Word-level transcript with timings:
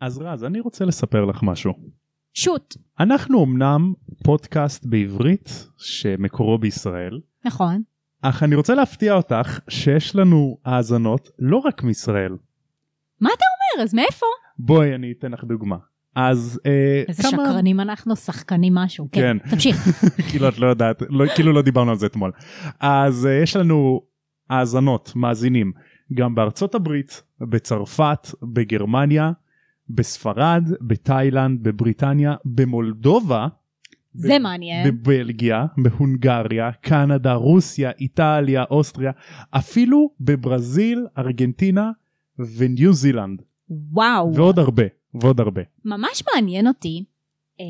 אז 0.00 0.18
רז, 0.18 0.44
אני 0.44 0.60
רוצה 0.60 0.84
לספר 0.84 1.24
לך 1.24 1.42
משהו. 1.42 1.72
שוט. 2.34 2.76
אנחנו 3.00 3.44
אמנם 3.44 3.92
פודקאסט 4.24 4.86
בעברית 4.86 5.68
שמקורו 5.76 6.58
בישראל, 6.58 7.20
נכון. 7.44 7.82
אך 8.22 8.42
אני 8.42 8.54
רוצה 8.54 8.74
להפתיע 8.74 9.14
אותך 9.14 9.58
שיש 9.68 10.16
לנו 10.16 10.58
האזנות 10.64 11.30
לא 11.38 11.56
רק 11.56 11.82
מישראל. 11.82 12.36
מה 13.20 13.30
אתה 13.36 13.44
אומר? 13.76 13.84
אז 13.84 13.94
מאיפה? 13.94 14.26
בואי 14.58 14.94
אני 14.94 15.12
אתן 15.18 15.32
לך 15.32 15.44
דוגמה. 15.44 15.76
אז 16.14 16.60
אה, 16.66 17.02
איזה 17.08 17.22
כמה... 17.22 17.30
שקרנים 17.30 17.80
אנחנו, 17.80 18.16
שחקנים 18.16 18.74
משהו. 18.74 19.08
כן. 19.12 19.38
כן. 19.42 19.50
תמשיך. 19.50 19.76
כאילו 20.30 20.48
את 20.48 20.58
לא 20.58 20.66
יודעת, 20.66 21.02
לא, 21.08 21.24
כאילו 21.34 21.52
לא 21.52 21.62
דיברנו 21.62 21.90
על 21.90 21.96
זה 21.96 22.06
אתמול. 22.06 22.32
אז 22.80 23.26
uh, 23.26 23.42
יש 23.42 23.56
לנו 23.56 24.00
האזנות, 24.50 25.12
מאזינים, 25.16 25.72
גם 26.14 26.34
בארצות 26.34 26.74
הברית, 26.74 27.22
בצרפת, 27.40 28.28
בגרמניה, 28.42 29.32
בספרד, 29.90 30.64
בתאילנד, 30.80 31.62
בבריטניה, 31.62 32.34
במולדובה, 32.44 33.48
זה 34.14 34.38
מעניין. 34.38 34.86
בבלגיה, 34.88 35.66
בהונגריה, 35.76 36.72
קנדה, 36.72 37.34
רוסיה, 37.34 37.90
איטליה, 38.00 38.64
אוסטריה, 38.70 39.12
אפילו 39.50 40.10
בברזיל, 40.20 41.06
ארגנטינה 41.18 41.90
וניו 42.38 42.92
זילנד, 42.92 43.42
וואו. 43.70 44.34
ועוד 44.34 44.58
הרבה, 44.58 44.84
ועוד 45.14 45.40
הרבה. 45.40 45.62
ממש 45.84 46.22
מעניין 46.34 46.66
אותי, 46.68 47.04
אה, 47.60 47.64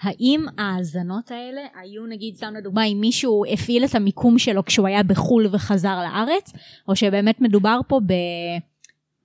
האם 0.00 0.46
ההאזנות 0.58 1.30
האלה 1.30 1.60
היו 1.80 2.06
נגיד, 2.06 2.36
סתם 2.36 2.54
לדוגמה, 2.58 2.84
אם 2.84 2.98
מישהו 3.00 3.44
הפעיל 3.52 3.84
את 3.84 3.94
המיקום 3.94 4.38
שלו 4.38 4.64
כשהוא 4.64 4.86
היה 4.86 5.02
בחו"ל 5.02 5.46
וחזר 5.52 5.98
לארץ, 5.98 6.52
או 6.88 6.96
שבאמת 6.96 7.40
מדובר 7.40 7.80
פה 7.88 8.00
ב... 8.06 8.12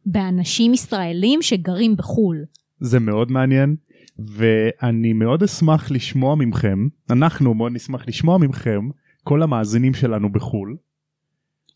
באנשים 0.06 0.74
ישראלים 0.74 1.42
שגרים 1.42 1.96
בחו"ל. 1.96 2.46
זה 2.80 3.00
מאוד 3.00 3.32
מעניין 3.32 3.76
ואני 4.20 5.14
מאוד 5.14 5.44
אשמח 5.44 5.92
לשמוע 5.92 6.36
מכם 6.36 6.88
אנחנו 7.10 7.54
מאוד 7.54 7.72
נשמח 7.72 8.08
לשמוע 8.08 8.38
מכם 8.38 8.90
כל 9.24 9.44
המאזינים 9.44 9.94
שלנו 9.94 10.32
בחול 10.32 10.76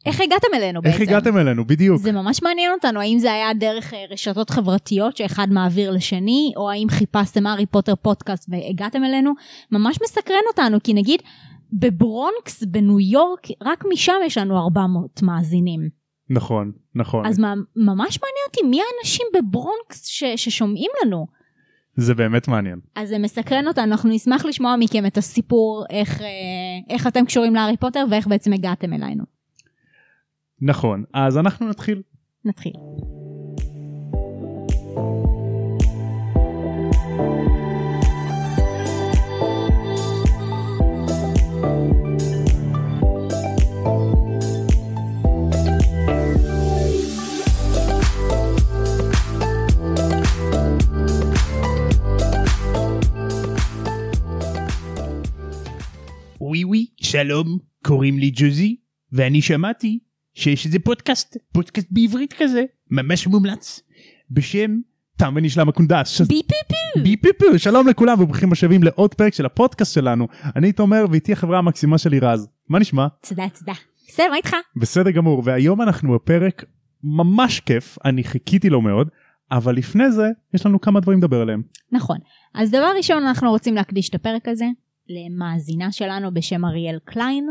איך 0.06 0.22
הגעתם 0.22 0.48
אלינו 0.53 0.81
בעצם? 0.81 0.94
איך 0.94 1.09
הגעתם 1.09 1.38
אלינו 1.38 1.66
בדיוק 1.66 2.02
זה 2.02 2.12
ממש 2.12 2.44
מעניין 2.44 2.72
אותנו, 2.72 3.00
האם 3.00 3.20
זה 3.20 3.34
היה 3.34 3.53
דרך 3.53 3.94
אה, 3.94 4.06
רשתות 4.09 4.50
חברתיות 4.50 5.18
שאחד 5.18 5.48
מעביר 5.52 5.92
לשני, 5.92 6.53
או 6.58 6.70
האם 6.70 6.88
חיפשתם 6.90 7.48
הארי 7.48 7.66
פוטר 7.66 7.96
פודקאסט 7.96 8.50
והגעתם 8.50 9.03
אלינו? 9.03 9.34
ממש 9.72 9.98
מסקרן 10.03 10.44
אותנו, 10.48 10.78
כי 10.84 10.94
נגיד 10.94 11.22
בברונקס 11.73 12.64
בניו 12.64 13.00
יורק, 13.00 13.48
רק 13.64 13.84
משם 13.94 14.14
יש 14.25 14.38
לנו 14.38 14.58
400 14.58 15.22
מאזינים. 15.23 15.98
נכון 16.30 16.72
נכון 16.95 17.25
אז 17.25 17.39
מה, 17.39 17.53
ממש 17.75 18.19
מעניין 18.22 18.45
אותי 18.47 18.61
מי 18.69 18.81
האנשים 18.81 19.25
בברונקס 19.33 20.05
ש, 20.05 20.23
ששומעים 20.35 20.91
לנו. 21.03 21.27
זה 21.95 22.13
באמת 22.13 22.47
מעניין 22.47 22.80
אז 22.95 23.09
זה 23.09 23.17
מסקרן 23.17 23.67
אותנו, 23.67 23.83
אנחנו 23.83 24.09
נשמח 24.09 24.45
לשמוע 24.45 24.75
מכם 24.80 25.05
את 25.05 25.17
הסיפור, 25.17 25.85
איך, 25.89 26.22
אה, 26.22 26.27
איך 26.89 27.07
אתם 27.07 27.25
קשורים 27.25 27.55
להארי 27.55 27.77
פוטר 27.77 28.05
ואיך 28.11 28.27
בעצם 28.27 28.53
הגעתם 28.53 28.94
אלינו. 28.94 29.23
נכון 30.61 31.03
אז 31.13 31.38
אנחנו 31.38 31.69
נתחיל 31.69 32.02
נתחיל. 32.45 32.73
שלום, 57.23 57.58
קוראים 57.86 58.19
לי 58.19 58.31
ג'וזי, 58.34 58.75
ואני 59.12 59.41
שמעתי 59.41 60.00
שיש 60.34 60.66
איזה 60.66 60.80
פודקאסט, 60.80 61.38
פודקאסט 61.53 61.88
בעברית 61.91 62.34
כזה, 62.34 62.63
ממש 62.91 63.28
מומלץ, 63.28 63.81
בשם 64.31 64.78
תם 65.18 65.34
ונשלם 65.35 65.69
הקונדס. 65.69 66.22
בי 66.22 66.41
פי 66.47 66.56
פי. 66.68 67.02
ביפ 67.02 67.57
שלום 67.57 67.88
לכולם 67.88 68.22
וברוכים 68.22 68.52
השבים 68.52 68.84
לעוד 68.84 69.13
פרק 69.13 69.34
של 69.34 69.46
הפודקאסט 69.46 69.94
שלנו 69.94 70.28
אני 70.56 70.72
תומר 70.72 71.06
ואיתי 71.12 71.34
החברה 71.34 71.57
המקסימה 71.57 71.97
שלי 71.97 72.19
רז 72.19 72.47
מה 72.69 72.80
נשמע 72.80 73.07
תודה 73.30 73.46
תודה. 73.59 73.74
בסדר, 74.07 74.30
מה 74.30 74.36
איתך? 74.36 74.56
בסדר 74.75 75.12
גמור 75.12 75.41
והיום 75.46 75.81
אנחנו 75.81 76.13
בפרק 76.13 76.66
ממש 77.03 77.59
כיף 77.59 77.97
אני 78.06 78.24
חיכיתי 78.24 78.69
לו 78.69 78.81
מאוד 78.81 79.09
אבל 79.51 79.75
לפני 79.75 80.12
זה 80.12 80.28
יש 80.53 80.66
לנו 80.66 80.81
כמה 80.81 81.00
דברים 81.00 81.18
לדבר 81.19 81.41
עליהם 81.41 81.62
נכון. 81.91 82.18
אז 82.56 82.72
דבר 82.72 82.91
ראשון 82.97 83.24
אנחנו 83.24 83.50
רוצים 83.50 83.75
להקדיש 83.75 84.09
את 84.09 84.16
הפרק 84.16 84.47
הזה 84.47 84.66
למאזינה 85.09 85.92
שלנו 85.92 86.34
בשם 86.34 86.66
אריאל 86.66 86.97
קליין. 87.06 87.47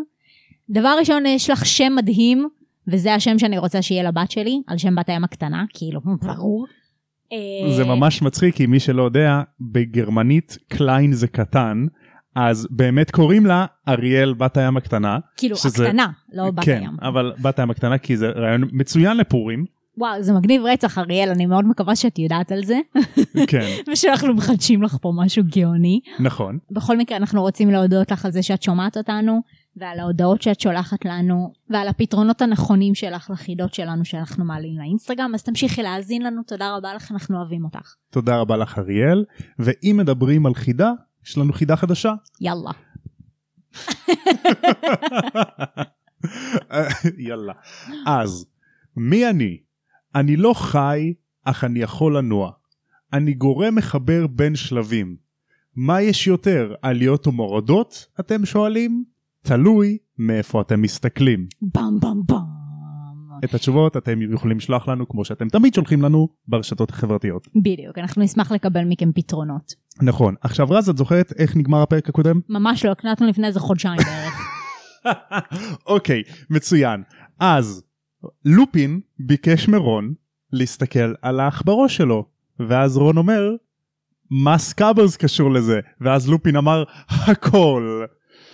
דבר 0.71 0.95
ראשון 0.99 1.27
יש 1.27 1.51
לך 1.51 1.67
שם 1.67 1.93
מדהים 1.97 2.49
וזה 2.89 3.15
השם 3.15 3.39
שאני 3.39 3.59
רוצה 3.59 3.83
שיהיה 3.83 4.03
לבת 4.03 4.31
שלי 4.31 4.63
על 4.67 4.79
שם 4.79 4.95
בת 4.95 5.09
הים 5.09 5.25
הקטנה 5.25 5.65
כאילו 5.75 6.01
ברור. 6.27 6.67
אה, 7.33 7.73
זה 7.77 7.85
ממש 7.85 8.23
מצחיק 8.23 8.55
כי 8.55 8.67
מי 8.67 8.81
שלא 8.81 9.03
יודע 9.03 9.41
בגרמנית 9.61 10.59
klein 10.69 11.13
זה 11.13 11.27
קטן 11.29 11.87
אז 12.35 12.69
באמת 12.71 13.11
קוראים 13.11 13.47
לה 13.47 13.67
אריאל 13.89 14.35
בת 14.35 14.57
הים 14.57 14.77
הקטנה. 14.77 15.19
כאילו 15.37 15.57
שזה- 15.57 15.85
הקטנה 15.87 16.07
לא 16.33 16.51
בת 16.51 16.65
כן 16.65 16.81
הים. 16.81 16.97
אבל 17.03 17.33
בת 17.43 17.59
הים 17.59 17.71
הקטנה 17.71 17.99
כי 17.99 18.17
זה 18.17 18.29
רעיון 18.29 18.69
מצוין 18.73 19.17
לפורים 19.17 19.65
וואו 19.99 20.23
זה 20.23 20.33
מגניב 20.33 20.63
רצח 20.65 20.99
אריאל 20.99 21.29
אני 21.31 21.47
מאוד 21.47 21.65
מקווה 21.65 21.97
שאת 21.97 22.19
יודעת 22.19 22.53
על 22.53 22.65
זה 22.65 22.79
כן 23.47 23.69
ושאנחנו 23.93 24.35
מחדשים 24.35 24.83
לך 24.83 24.97
פה 25.01 25.13
משהו 25.17 25.43
גאוני. 25.47 26.01
נכון 26.21 26.59
בכל 26.71 26.97
מקרה 26.97 27.17
אנחנו 27.17 27.43
רוצים 27.43 27.71
להודות 27.71 28.11
לך 28.11 28.25
על 28.25 28.33
זה 28.33 28.43
שאת 28.43 28.63
שומעת 28.63 28.97
אותנו 28.97 29.41
ועל 29.77 30.01
ההודעות 30.01 30.43
שאת 30.43 30.61
שולחת 30.61 31.05
לנו 31.05 31.53
ועל 31.71 31.89
הפתרונות 31.89 32.43
הנכונים 32.43 32.95
שלך 32.95 33.31
לחידות 33.31 33.75
שלנו 33.75 34.05
שאנחנו 34.05 34.45
מעלים 34.45 34.79
לאינסטגרם 34.79 35.35
אז 35.35 35.43
תמשיכי 35.43 35.83
להאזין 35.83 36.23
לנו 36.23 36.43
תודה 36.43 36.77
רבה 36.77 36.95
לך 36.95 37.13
אנחנו 37.13 37.39
אוהבים 37.39 37.65
אותך 37.65 37.95
תודה 38.11 38.37
רבה 38.37 38.57
לך 38.57 38.79
אריאל 38.79 39.25
ואם 39.59 39.97
מדברים 39.99 40.47
על 40.47 40.55
חידה 40.55 40.93
יש 41.29 41.39
לנו 41.39 41.53
חידה 41.53 41.77
חדשה. 41.77 42.13
יאללה. 42.41 42.71
יאללה. 47.29 47.53
אז 48.07 48.47
מי 48.97 49.29
אני? 49.31 49.68
אני 50.19 50.37
לא 50.37 50.55
חי 50.55 51.13
אך 51.45 51.65
אני 51.65 51.79
יכול 51.79 52.17
לנוע. 52.17 52.51
אני 53.13 53.33
גורם 53.33 53.75
מחבר 53.75 54.27
בין 54.27 54.57
שלבים. 54.57 55.17
מה 55.77 56.03
יש 56.03 56.27
יותר 56.27 56.75
עליות 56.83 57.27
ומורדות 57.27 58.07
אתם 58.21 58.47
שואלים? 58.47 59.05
תלוי 59.43 59.99
מאיפה 60.19 60.61
אתם 60.61 60.83
מסתכלים. 60.83 61.47
במ 61.63 62.01
במ 62.01 62.23
במ. 62.29 62.37
את 63.45 63.55
התשובות 63.55 63.97
אתם 63.97 64.33
יכולים 64.35 64.57
לשלוח 64.57 64.89
לנו 64.89 65.09
כמו 65.09 65.25
שאתם 65.25 65.49
תמיד 65.49 65.75
שולחים 65.75 66.03
לנו 66.03 66.29
ברשתות 66.49 66.91
החברתיות. 66.91 67.49
בדיוק 67.57 67.99
אנחנו 67.99 68.23
נשמח 68.23 68.53
לקבל 68.53 68.85
מכם 68.85 69.13
פתרונות. 69.13 69.75
נכון. 70.03 70.35
עכשיו 70.41 70.67
רז 70.71 70.89
את 70.89 70.97
זוכרת 70.97 71.33
איך 71.39 71.57
נגמר 71.57 71.83
הפרק 71.83 72.09
הקודם? 72.09 72.41
ממש 72.49 72.85
לא 72.85 72.91
הקלטנו 72.91 73.27
לפני 73.27 73.47
איזה 73.47 73.61
חודשיים 73.61 74.01
בערך. 74.07 74.41
אוקיי 75.87 76.23
מצוין 76.51 77.03
אז 77.41 77.88
לופין 78.45 79.01
ביקש 79.19 79.69
מרון 79.69 80.15
להסתכל 80.53 81.15
על 81.23 81.41
העכברוש 81.41 81.97
שלו 81.97 82.27
ואז 82.69 82.97
רון 82.97 83.17
אומר 83.17 83.51
מה 84.31 84.59
סקאברס 84.59 85.17
קשור 85.17 85.53
לזה 85.53 85.81
ואז 86.01 86.29
לופין 86.29 86.57
אמר 86.57 86.85
הכל 87.09 88.05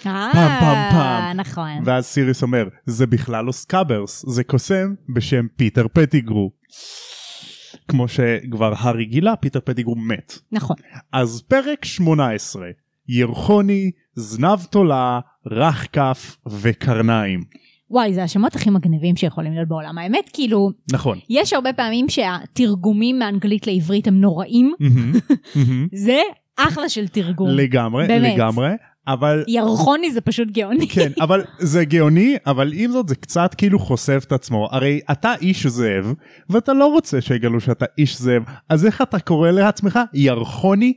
פעם, 0.02 0.32
פעם, 0.32 0.90
פעם. 0.92 1.36
נכון. 1.36 1.70
ואז 1.84 2.06
סיריוס 2.06 2.42
אומר 2.42 2.68
זה 2.86 3.06
בכלל 3.06 3.44
לא 3.44 3.52
סקאברס 3.52 4.24
זה 4.28 4.44
קוסם 4.44 4.94
בשם 5.08 5.46
פיטר 5.56 5.86
פטיגרו. 5.92 6.52
כמו 7.88 8.08
שכבר 8.08 8.72
הארי 8.76 9.04
גילה 9.04 9.36
פיטר 9.36 9.60
פטיגרו 9.64 9.96
מת 9.96 10.38
נכון. 10.52 10.76
אז 11.12 11.42
פרק 11.48 11.84
18 11.84 12.66
ירחוני 13.08 13.90
זנב 14.14 14.58
תולה 14.70 15.20
רך 15.46 15.86
כף 15.92 16.36
וקרניים 16.46 17.44
וואי 17.90 18.14
זה 18.14 18.22
השמות 18.22 18.56
הכי 18.56 18.70
מגניבים 18.70 19.16
שיכולים 19.16 19.52
להיות 19.52 19.68
בעולם 19.68 19.98
האמת 19.98 20.30
כאילו 20.32 20.70
נכון. 20.92 21.18
יש 21.30 21.52
הרבה 21.52 21.72
פעמים 21.72 22.08
שהתרגומים 22.08 23.18
מאנגלית 23.18 23.66
לעברית 23.66 24.06
הם 24.06 24.20
נוראים. 24.20 24.74
זה 26.04 26.20
אחלה 26.56 26.88
של 26.88 27.08
תרגום. 27.08 27.48
לגמרי 27.48 28.06
באמת. 28.06 28.34
לגמרי 28.34 28.68
אבל 29.08 29.44
ירחוני 29.48 30.12
זה 30.12 30.20
פשוט 30.20 30.48
גאוני. 30.50 30.88
כן 30.88 31.12
אבל 31.24 31.44
זה 31.58 31.84
גאוני 31.84 32.36
אבל 32.46 32.72
עם 32.74 32.90
זאת 32.90 33.08
זה 33.08 33.14
קצת 33.14 33.54
כאילו 33.54 33.78
חושף 33.78 34.24
את 34.26 34.32
עצמו 34.32 34.68
הרי 34.70 35.00
אתה 35.12 35.34
איש 35.40 35.66
זאב 35.66 36.14
ואתה 36.50 36.72
לא 36.72 36.86
רוצה 36.86 37.20
שיגלו 37.20 37.60
שאתה 37.60 37.84
איש 37.98 38.18
זאב 38.18 38.42
אז 38.68 38.86
איך 38.86 39.02
אתה 39.02 39.18
קורא 39.18 39.50
לעצמך 39.50 39.98
ירחוני 40.14 40.92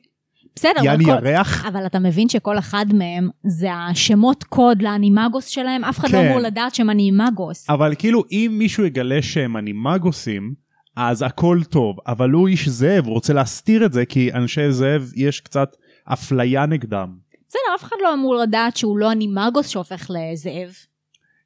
בסדר, 0.58 0.84
יעני 0.84 1.06
כל... 1.06 1.12
ירח 1.12 1.66
אבל 1.66 1.86
אתה 1.86 2.00
מבין 2.00 2.30
שכל 2.30 2.60
אחד 2.60 2.86
מהם 2.94 3.30
זה 3.44 3.74
השמות 3.74 4.44
קוד 4.44 4.82
לאנימגוס 4.82 5.48
שלהם, 5.48 5.84
אף 5.84 6.00
אחד 6.00 6.10
לא 6.10 6.18
כן. 6.18 6.28
אמור 6.28 6.40
לדעת 6.40 6.76
שהם 6.76 6.90
אנימגוס. 6.90 7.70
אבל 7.70 7.94
כאילו 8.00 8.24
אם 8.32 8.56
מישהו 8.58 8.86
יגלה 8.86 9.22
שהם 9.22 9.58
אנימגוסים 9.58 10.54
אז 10.96 11.22
הכל 11.22 11.60
טוב, 11.70 11.98
אבל 12.08 12.30
הוא 12.30 12.48
איש 12.48 12.70
זאב, 12.70 13.06
הוא 13.06 13.14
רוצה 13.14 13.34
להסתיר 13.34 13.86
את 13.86 13.94
זה 13.94 14.06
כי 14.06 14.34
אנשי 14.34 14.72
זאב 14.72 15.12
יש 15.16 15.40
קצת 15.40 15.76
אפליה 16.06 16.66
נגדם. 16.66 17.16
בסדר, 17.50 17.76
אף 17.76 17.84
אחד 17.84 17.96
לא 18.04 18.14
אמור 18.14 18.36
לדעת 18.36 18.78
שהוא 18.78 18.98
לא 18.98 19.12
אנימגוס 19.12 19.68
שהופך 19.68 20.10
לזאב. 20.10 20.70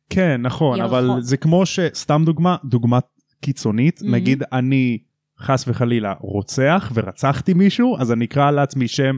כן, 0.10 0.42
נכון, 0.42 0.80
ירחון. 0.80 1.10
אבל 1.10 1.22
זה 1.22 1.38
כמו 1.38 1.66
שסתם 1.66 2.24
דוגמה, 2.26 2.56
דוגמה 2.66 3.00
קיצונית, 3.42 4.02
מהמם. 4.02 4.16
נגיד 4.16 4.44
אני 4.54 4.98
חס 5.42 5.66
וחלילה 5.68 6.14
רוצח 6.20 6.92
ורצחתי 6.94 7.54
מישהו, 7.54 7.98
אז 8.00 8.12
אני 8.12 8.26
אקרא 8.26 8.52
לעצמי 8.52 8.88
שם, 8.88 9.18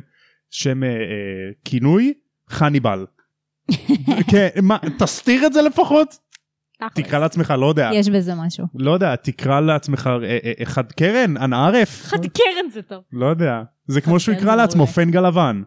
שם 0.49 0.83
אה, 0.83 0.89
אה, 0.89 0.95
כינוי, 1.65 2.13
חניבל. 2.49 3.05
כן, 4.31 4.47
מה, 4.61 4.77
תסתיר 4.99 5.45
את 5.45 5.53
זה 5.53 5.61
לפחות? 5.61 6.17
תקרא 6.95 7.19
לעצמך, 7.19 7.53
לא 7.59 7.65
יודע, 7.65 7.89
יש 7.93 8.09
בזה 8.09 8.35
משהו. 8.35 8.65
לא 8.75 8.91
יודע, 8.91 9.15
תקרא 9.15 9.59
לעצמך 9.59 10.09
אה, 10.23 10.37
אה, 10.43 10.51
אחד 10.63 10.91
קרן, 10.91 11.37
אנא 11.37 11.55
ערף, 11.55 12.03
חד 12.03 12.25
קרן 12.25 12.69
זה 12.73 12.81
טוב. 12.81 13.03
לא 13.11 13.25
יודע, 13.25 13.63
זה 13.87 14.01
כמו 14.01 14.19
שהוא 14.19 14.35
יקרא 14.35 14.55
לעצמו. 14.55 14.87
פנגה 14.87 15.21
לבן. 15.21 15.61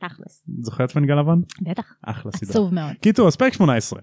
תכלס. 0.00 0.44
זוכר 0.60 0.84
את 0.84 0.90
פנגה 0.90 1.14
לבן? 1.14 1.38
בטח. 1.62 1.84
אחלה 2.06 2.32
סדרה. 2.32 2.50
עצוב 2.50 2.74
מאוד. 2.74 2.92
קיצור, 3.00 3.28
אז 3.28 3.36
פרק 3.36 3.52
18. 3.52 4.00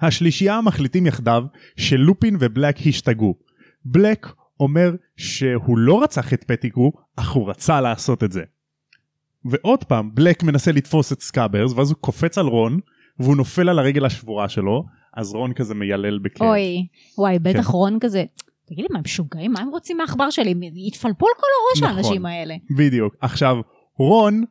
השלישייה 0.00 0.60
מחליטים 0.60 1.06
יחדיו 1.06 1.44
שלופין 1.76 2.36
ובלק 2.40 2.76
השתגעו. 2.86 3.34
בלק 3.84 4.26
אומר 4.60 4.94
שהוא 5.16 5.78
לא 5.78 6.02
רצח 6.02 6.32
את 6.32 6.44
פטיגרו, 6.44 6.92
אך 7.16 7.32
הוא 7.32 7.50
רצה 7.50 7.80
לעשות 7.80 8.24
את 8.24 8.32
זה. 8.32 8.42
ועוד 9.44 9.84
פעם, 9.84 10.14
בלק 10.14 10.42
מנסה 10.42 10.72
לתפוס 10.72 11.12
את 11.12 11.20
סקאברס, 11.20 11.72
ואז 11.72 11.90
הוא 11.90 11.98
קופץ 12.00 12.38
על 12.38 12.46
רון, 12.46 12.80
והוא 13.18 13.36
נופל 13.36 13.68
על 13.68 13.78
הרגל 13.78 14.04
השבורה 14.04 14.48
שלו, 14.48 14.84
אז 15.16 15.34
רון 15.34 15.52
כזה 15.52 15.74
מיילל 15.74 16.18
בכאב. 16.18 16.48
אוי, 16.48 16.86
וואי, 17.18 17.38
בטח 17.38 17.66
כן. 17.66 17.72
רון 17.72 17.98
כזה. 18.00 18.24
תגיד 18.66 18.82
לי, 18.82 18.88
מה 18.90 18.98
הם 18.98 19.04
משוגעים? 19.04 19.52
מה 19.52 19.60
הם 19.60 19.68
רוצים 19.68 19.96
מהעכבר 19.96 20.30
שלי? 20.30 20.50
הם 20.50 20.62
התפלפו 20.62 21.26
על 21.26 21.32
כל 21.36 21.46
הראש 21.60 21.82
נכון. 21.82 21.96
האנשים 21.96 22.26
האלה. 22.26 22.54
בדיוק. 22.76 23.14
עכשיו, 23.20 23.56
רון, 23.98 24.44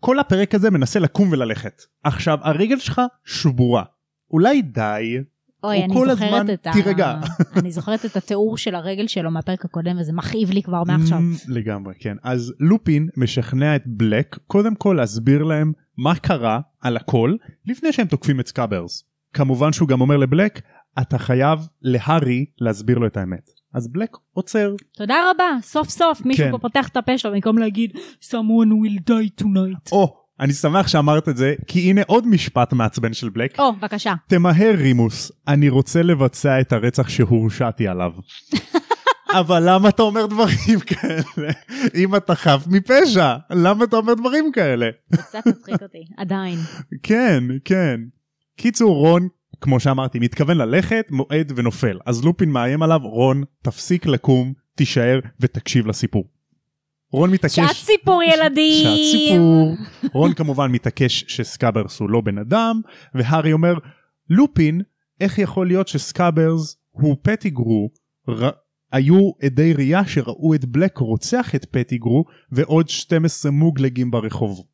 כל 0.00 0.18
הפרק 0.18 0.54
הזה 0.54 0.70
מנסה 0.70 0.98
לקום 0.98 1.32
וללכת. 1.32 1.82
עכשיו, 2.04 2.38
הרגל 2.42 2.78
שלך 2.78 3.00
שבורה. 3.24 3.82
אולי 4.30 4.62
די, 4.62 5.18
אוי, 5.64 5.76
הוא 5.76 5.84
אני 5.84 5.94
זוכרת 5.94 6.32
הזמן, 6.40 6.54
את 6.54 6.66
ה... 6.66 6.72
תירגע. 6.72 7.14
אני 7.60 7.72
זוכרת 7.72 8.04
את 8.04 8.16
התיאור 8.16 8.58
של 8.58 8.74
הרגל 8.74 9.06
שלו 9.06 9.30
מהפרק 9.30 9.64
הקודם, 9.64 9.96
וזה 10.00 10.12
מכאיב 10.12 10.50
לי 10.50 10.62
כבר 10.62 10.82
מעכשיו. 10.86 11.18
Mm, 11.18 11.52
לגמרי 11.52 11.94
כן 11.98 12.16
אז 12.22 12.52
לופין 12.60 13.08
משכנע 13.16 13.76
את 13.76 13.82
בלק 13.86 14.38
קודם 14.46 14.74
כל 14.74 14.94
להסביר 14.98 15.42
להם 15.42 15.72
מה 15.98 16.14
קרה 16.14 16.60
על 16.80 16.96
הכל 16.96 17.34
לפני 17.66 17.92
שהם 17.92 18.06
תוקפים 18.06 18.40
את 18.40 18.48
סקאברס. 18.48 19.04
כמובן 19.32 19.72
שהוא 19.72 19.88
גם 19.88 20.00
אומר 20.00 20.16
לבלק 20.16 20.60
אתה 21.00 21.18
חייב 21.18 21.58
להארי 21.82 22.46
להסביר 22.60 22.98
לו 22.98 23.06
את 23.06 23.16
האמת. 23.16 23.50
אז 23.74 23.88
בלק 23.88 24.16
עוצר 24.32 24.74
תודה 24.96 25.14
רבה, 25.30 25.44
סוף 25.62 25.88
סוף 25.88 26.26
מישהו 26.26 26.44
כן. 26.44 26.50
פה 26.52 26.58
פותח 26.58 26.88
את 26.88 26.96
הפה 26.96 27.18
שלו 27.18 27.32
במקום 27.32 27.58
להגיד 27.58 27.96
someone 28.22 28.70
will 28.70 29.10
die 29.10 29.42
tonight. 29.42 29.92
או 29.92 30.23
אני 30.40 30.52
שמח 30.52 30.88
שאמרת 30.88 31.28
את 31.28 31.36
זה 31.36 31.54
כי 31.66 31.90
הנה 31.90 32.00
עוד 32.06 32.26
משפט 32.26 32.72
מעצבן 32.72 33.12
של 33.12 33.28
בלק. 33.28 33.60
או, 33.60 33.72
בבקשה. 33.72 34.14
תמהר 34.28 34.74
רימוס 34.76 35.32
אני 35.48 35.68
רוצה 35.68 36.02
לבצע 36.02 36.60
את 36.60 36.72
הרצח 36.72 37.08
שהורשעתי 37.08 37.88
עליו. 37.88 38.12
אבל 39.40 39.62
למה 39.66 39.88
אתה 39.88 40.02
אומר 40.02 40.26
דברים 40.26 40.80
כאלה? 40.86 41.52
אם 41.94 42.16
אתה 42.16 42.34
חף 42.34 42.64
מפשע, 42.66 43.36
למה 43.50 43.84
אתה 43.84 43.96
אומר 43.96 44.14
דברים 44.14 44.52
כאלה? 44.52 44.86
זה 45.10 45.22
קצת 45.22 45.46
מצחיק 45.46 45.82
אותי, 45.82 46.04
עדיין. 46.16 46.58
כן, 47.02 47.44
כן. 47.64 48.00
קיצור, 48.56 48.96
רון, 48.96 49.28
כמו 49.60 49.80
שאמרתי, 49.80 50.18
מתכוון 50.18 50.56
ללכת, 50.56 51.06
מועד 51.10 51.52
ונופל. 51.56 51.98
אז 52.06 52.24
לופין 52.24 52.50
מאיים 52.50 52.82
עליו, 52.82 53.00
רון, 53.02 53.44
תפסיק 53.62 54.06
לקום, 54.06 54.52
תישאר 54.74 55.20
ותקשיב 55.40 55.86
לסיפור. 55.86 56.24
רון 57.14 57.30
מתעקש... 57.30 57.54
שעת 57.54 57.76
סיפור 57.76 58.22
ילדים. 58.22 58.84
שעת 58.84 59.20
סיפור. 59.20 59.74
רון 60.12 60.34
כמובן 60.34 60.72
מתעקש 60.72 61.24
שסקאברס 61.28 62.00
הוא 62.00 62.10
לא 62.10 62.20
בן 62.20 62.38
אדם, 62.38 62.80
והארי 63.14 63.52
אומר, 63.52 63.74
לופין, 64.30 64.80
איך 65.20 65.38
יכול 65.38 65.66
להיות 65.66 65.88
שסקאברס 65.88 66.76
הוא 66.90 67.16
פטיגרו, 67.22 67.90
ר... 68.30 68.48
היו 68.92 69.30
עדי 69.42 69.72
ראייה 69.72 70.06
שראו 70.06 70.54
את 70.54 70.64
בלק 70.64 70.98
רוצח 70.98 71.54
את 71.54 71.64
פטיגרו 71.64 72.24
ועוד 72.52 72.88
12 72.88 73.52
מוגלגים 73.52 74.10
ברחוב. 74.10 74.64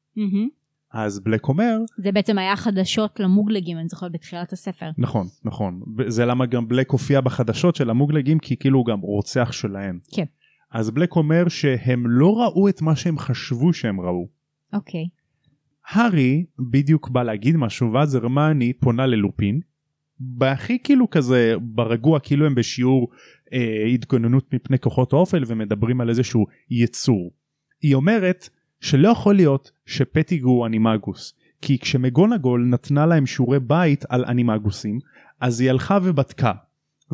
אז 0.93 1.20
בלק 1.20 1.48
אומר, 1.48 1.78
זה 1.98 2.12
בעצם 2.12 2.38
היה 2.38 2.56
חדשות 2.56 3.20
למוגלגים, 3.20 3.78
אני 3.78 3.88
זוכרת 3.88 4.12
בתחילת 4.12 4.52
הספר. 4.52 4.90
נכון, 4.98 5.26
נכון. 5.44 5.81
זה 6.08 6.26
למה 6.26 6.46
גם 6.46 6.69
בלק 6.69 6.90
הופיע 6.90 7.20
בחדשות 7.20 7.76
של 7.76 7.90
המוגלגים, 7.90 8.38
כי 8.38 8.56
כאילו 8.56 8.78
הוא 8.78 8.86
גם 8.86 9.00
רוצח 9.00 9.52
שלהם. 9.52 9.98
כן. 10.14 10.25
אז 10.70 10.90
בלק 10.90 11.17
אומר 11.17 11.49
שהם 11.49 12.06
לא 12.06 12.37
ראו 12.43 12.69
את 12.69 12.82
מה 12.82 12.96
שהם 12.96 13.19
חשבו 13.19 13.72
שהם 13.72 14.00
ראו. 14.00 14.28
אוקיי. 14.72 15.08
הארי 15.88 16.44
בדיוק 16.58 17.08
בא 17.08 17.22
להגיד 17.22 17.56
משהו, 17.56 17.93
ואז 17.93 18.14
הרמני 18.14 18.72
פונה 18.72 19.06
ללופין, 19.06 19.61
בהכי 20.20 20.78
כאילו 20.84 21.11
כזה 21.11 21.55
ברגוע, 21.61 22.20
כאילו 22.20 22.46
הם 22.46 22.55
בשיעור 22.55 23.08
אה, 23.52 23.84
התגוננות 23.94 24.55
מפני 24.55 24.78
כוחות 24.78 25.12
האופל 25.12 25.44
ומדברים 25.46 26.00
על 26.00 26.08
איזשהו 26.08 26.46
יצור. 26.70 27.32
היא 27.82 27.94
אומרת 27.94 28.49
שלא 28.81 29.08
יכול 29.08 29.34
להיות 29.34 29.70
שפטיגו 29.87 30.50
הוא 30.50 30.67
אנימגוס, 30.67 31.34
כי 31.62 31.78
כשמגונגול 31.78 32.67
נתנה 32.67 33.06
להם 33.06 33.26
שיעורי 33.26 33.61
בית 33.61 34.05
על 34.08 34.25
אנימגוסים, 34.25 34.99
אז 35.40 35.61
היא 35.61 35.70
הלכה 35.70 35.99
ובדקה, 36.02 36.52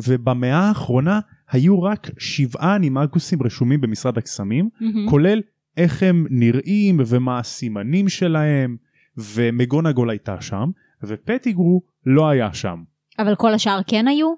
ובמאה 0.07 0.57
האחרונה 0.57 1.19
היו 1.49 1.81
רק 1.83 2.09
שבעה 2.17 2.75
אנימגוסים 2.75 3.43
רשומים 3.43 3.81
במשרד 3.81 4.17
הקסמים, 4.17 4.69
מהמם. 4.81 5.09
כולל 5.09 5.41
איך 5.77 6.03
הם 6.03 6.25
נראים 6.29 6.99
ומה 7.07 7.39
הסימנים 7.39 8.09
שלהם, 8.09 8.77
ומגונגול 9.17 10.09
הייתה 10.09 10.41
שם, 10.41 10.69
ופטיגרו 11.03 11.81
לא 12.05 12.29
היה 12.29 12.53
שם. 12.53 12.83
אבל 13.19 13.35
כל 13.35 13.53
השאר 13.53 13.79
כן 13.87 14.07
היו? 14.07 14.33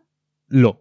לא. 0.52 0.74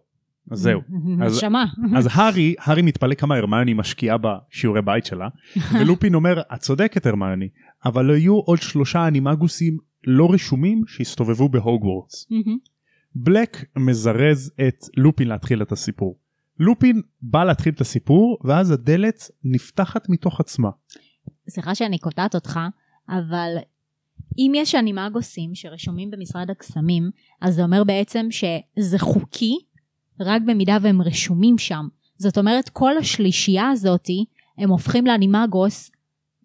אז 0.51 0.59
זהו. 0.59 0.81
אז- 1.23 1.37
נשמה. 1.37 1.65
אז 1.95 2.07
הארי, 2.11 2.55
הארי 2.59 2.81
מתפלא 2.81 3.15
כמה 3.15 3.35
הרמיוני 3.35 3.73
משקיעה 3.73 4.17
בשיעורי 4.17 4.81
בית 4.81 5.05
שלה, 5.05 5.27
ולופין 5.81 6.15
אומר, 6.15 6.41
את 6.53 6.59
צודקת 6.59 7.05
הרמיוני, 7.05 7.49
אבל 7.85 8.09
יהיו 8.09 8.33
עוד 8.35 8.61
שלושה 8.61 9.07
אנימגוסים 9.07 9.77
לא 10.07 10.33
רשומים 10.33 10.83
שהסתובבו 10.87 11.49
בהוגוורטס. 11.49 12.27
בלק 13.15 13.65
מזרז 13.75 14.51
את 14.67 14.85
לופין 14.97 15.27
להתחיל 15.27 15.61
את 15.61 15.71
הסיפור. 15.71 16.19
לופין 16.59 17.01
בא 17.21 17.43
להתחיל 17.43 17.73
את 17.73 17.81
הסיפור, 17.81 18.37
ואז 18.43 18.71
הדלת 18.71 19.31
נפתחת 19.43 20.09
מתוך 20.09 20.39
עצמה. 20.39 20.69
סליחה 21.49 21.75
שאני 21.75 21.97
קוטעת 21.97 22.35
אותך, 22.35 22.59
אבל 23.09 23.57
אם 24.37 24.51
יש 24.55 24.75
אנימגוסים 24.75 25.55
שרשומים 25.55 26.11
במשרד 26.11 26.49
הקסמים, 26.49 27.11
אז 27.41 27.55
זה 27.55 27.63
אומר 27.63 27.83
בעצם 27.83 28.27
שזה 28.29 28.99
חוקי 28.99 29.57
רק 30.19 30.41
במידה 30.47 30.77
והם 30.81 31.01
רשומים 31.01 31.57
שם. 31.57 31.87
זאת 32.17 32.37
אומרת, 32.37 32.69
כל 32.69 32.97
השלישייה 32.97 33.69
הזאתי, 33.69 34.25
הם 34.57 34.69
הופכים 34.69 35.05
לאנימגוס 35.05 35.91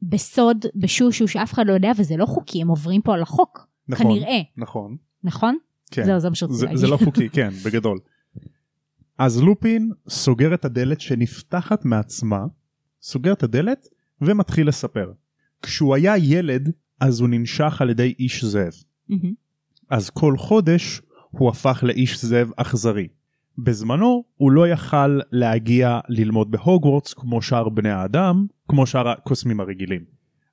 בסוד, 0.02 0.66
בשושו, 0.76 1.28
שאף 1.28 1.52
אחד 1.52 1.66
לא 1.66 1.72
יודע, 1.72 1.92
וזה 1.98 2.16
לא 2.16 2.26
חוקי, 2.26 2.62
הם 2.62 2.68
עוברים 2.68 3.02
פה 3.02 3.14
על 3.14 3.22
החוק. 3.22 3.66
נכון. 3.88 4.06
כנראה, 4.06 4.40
נכון. 4.56 4.96
נכון? 5.24 5.56
כן. 5.94 6.04
זהו, 6.04 6.20
זה 6.20 6.28
מה 6.28 6.34
שרציתי 6.34 6.64
להגיד. 6.64 6.78
זה 6.78 6.86
לא 6.86 6.96
חוקי, 6.96 7.28
כן, 7.28 7.50
בגדול. 7.64 7.98
אז 9.18 9.42
לופין 9.42 9.90
סוגר 10.08 10.54
את 10.54 10.64
הדלת 10.64 11.00
שנפתחת 11.00 11.84
מעצמה, 11.84 12.44
סוגר 13.02 13.32
את 13.32 13.42
הדלת 13.42 13.88
ומתחיל 14.20 14.68
לספר. 14.68 15.12
כשהוא 15.62 15.94
היה 15.94 16.16
ילד, 16.18 16.70
אז 17.00 17.20
הוא 17.20 17.28
ננשך 17.28 17.76
על 17.80 17.90
ידי 17.90 18.14
איש 18.18 18.44
זאב. 18.44 18.72
מהמם. 19.08 19.32
אז 19.90 20.10
כל 20.10 20.36
חודש 20.38 21.00
הוא 21.30 21.48
הפך 21.48 21.84
לאיש 21.86 22.24
זאב 22.24 22.50
אכזרי. 22.56 23.08
בזמנו 23.58 24.24
הוא 24.34 24.52
לא 24.52 24.68
יכל 24.68 25.20
להגיע 25.32 26.00
ללמוד 26.08 26.50
בהוגוורטס 26.50 27.14
כמו 27.14 27.42
שאר 27.42 27.68
בני 27.68 27.90
האדם, 27.90 28.46
כמו 28.68 28.86
שאר 28.86 29.08
הקוסמים 29.08 29.60
הרגילים. 29.60 30.04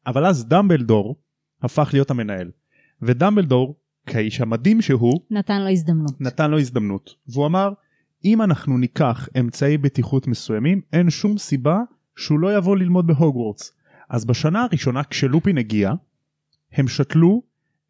אבל 0.07 0.25
אז 0.25 0.45
דמבלדור 0.45 1.15
הפך 1.62 1.89
להיות 1.93 2.12
המנהל. 2.12 2.51
ודמבלדור, 3.01 3.75
כאיש 4.05 4.41
המדהים 4.41 4.81
שהוא, 4.81 5.22
נתן 5.31 5.62
לו 5.62 5.70
הזדמנות. 5.70 6.22
נתן 6.22 6.51
לו 6.51 6.60
הזדמנות 6.60 7.15
והוא 7.27 7.46
אמר 7.46 7.74
אם 8.25 8.41
אנחנו 8.41 8.77
ניקח 8.77 9.29
אמצעי 9.39 9.77
בטיחות 9.77 10.27
מסוימים 10.27 10.81
אין 10.93 11.10
שום 11.10 11.38
סיבה 11.38 11.79
שהוא 12.15 12.39
לא 12.39 12.58
יבוא 12.58 12.77
ללמוד 12.77 13.08
בהוגוורטס. 13.08 13.74
אז 14.10 14.25
בשנה 14.25 14.63
הראשונה 14.63 15.03
כשלופין 15.03 15.58
הגיע 15.58 15.93
הם 16.74 16.88
שתלו 16.88 17.43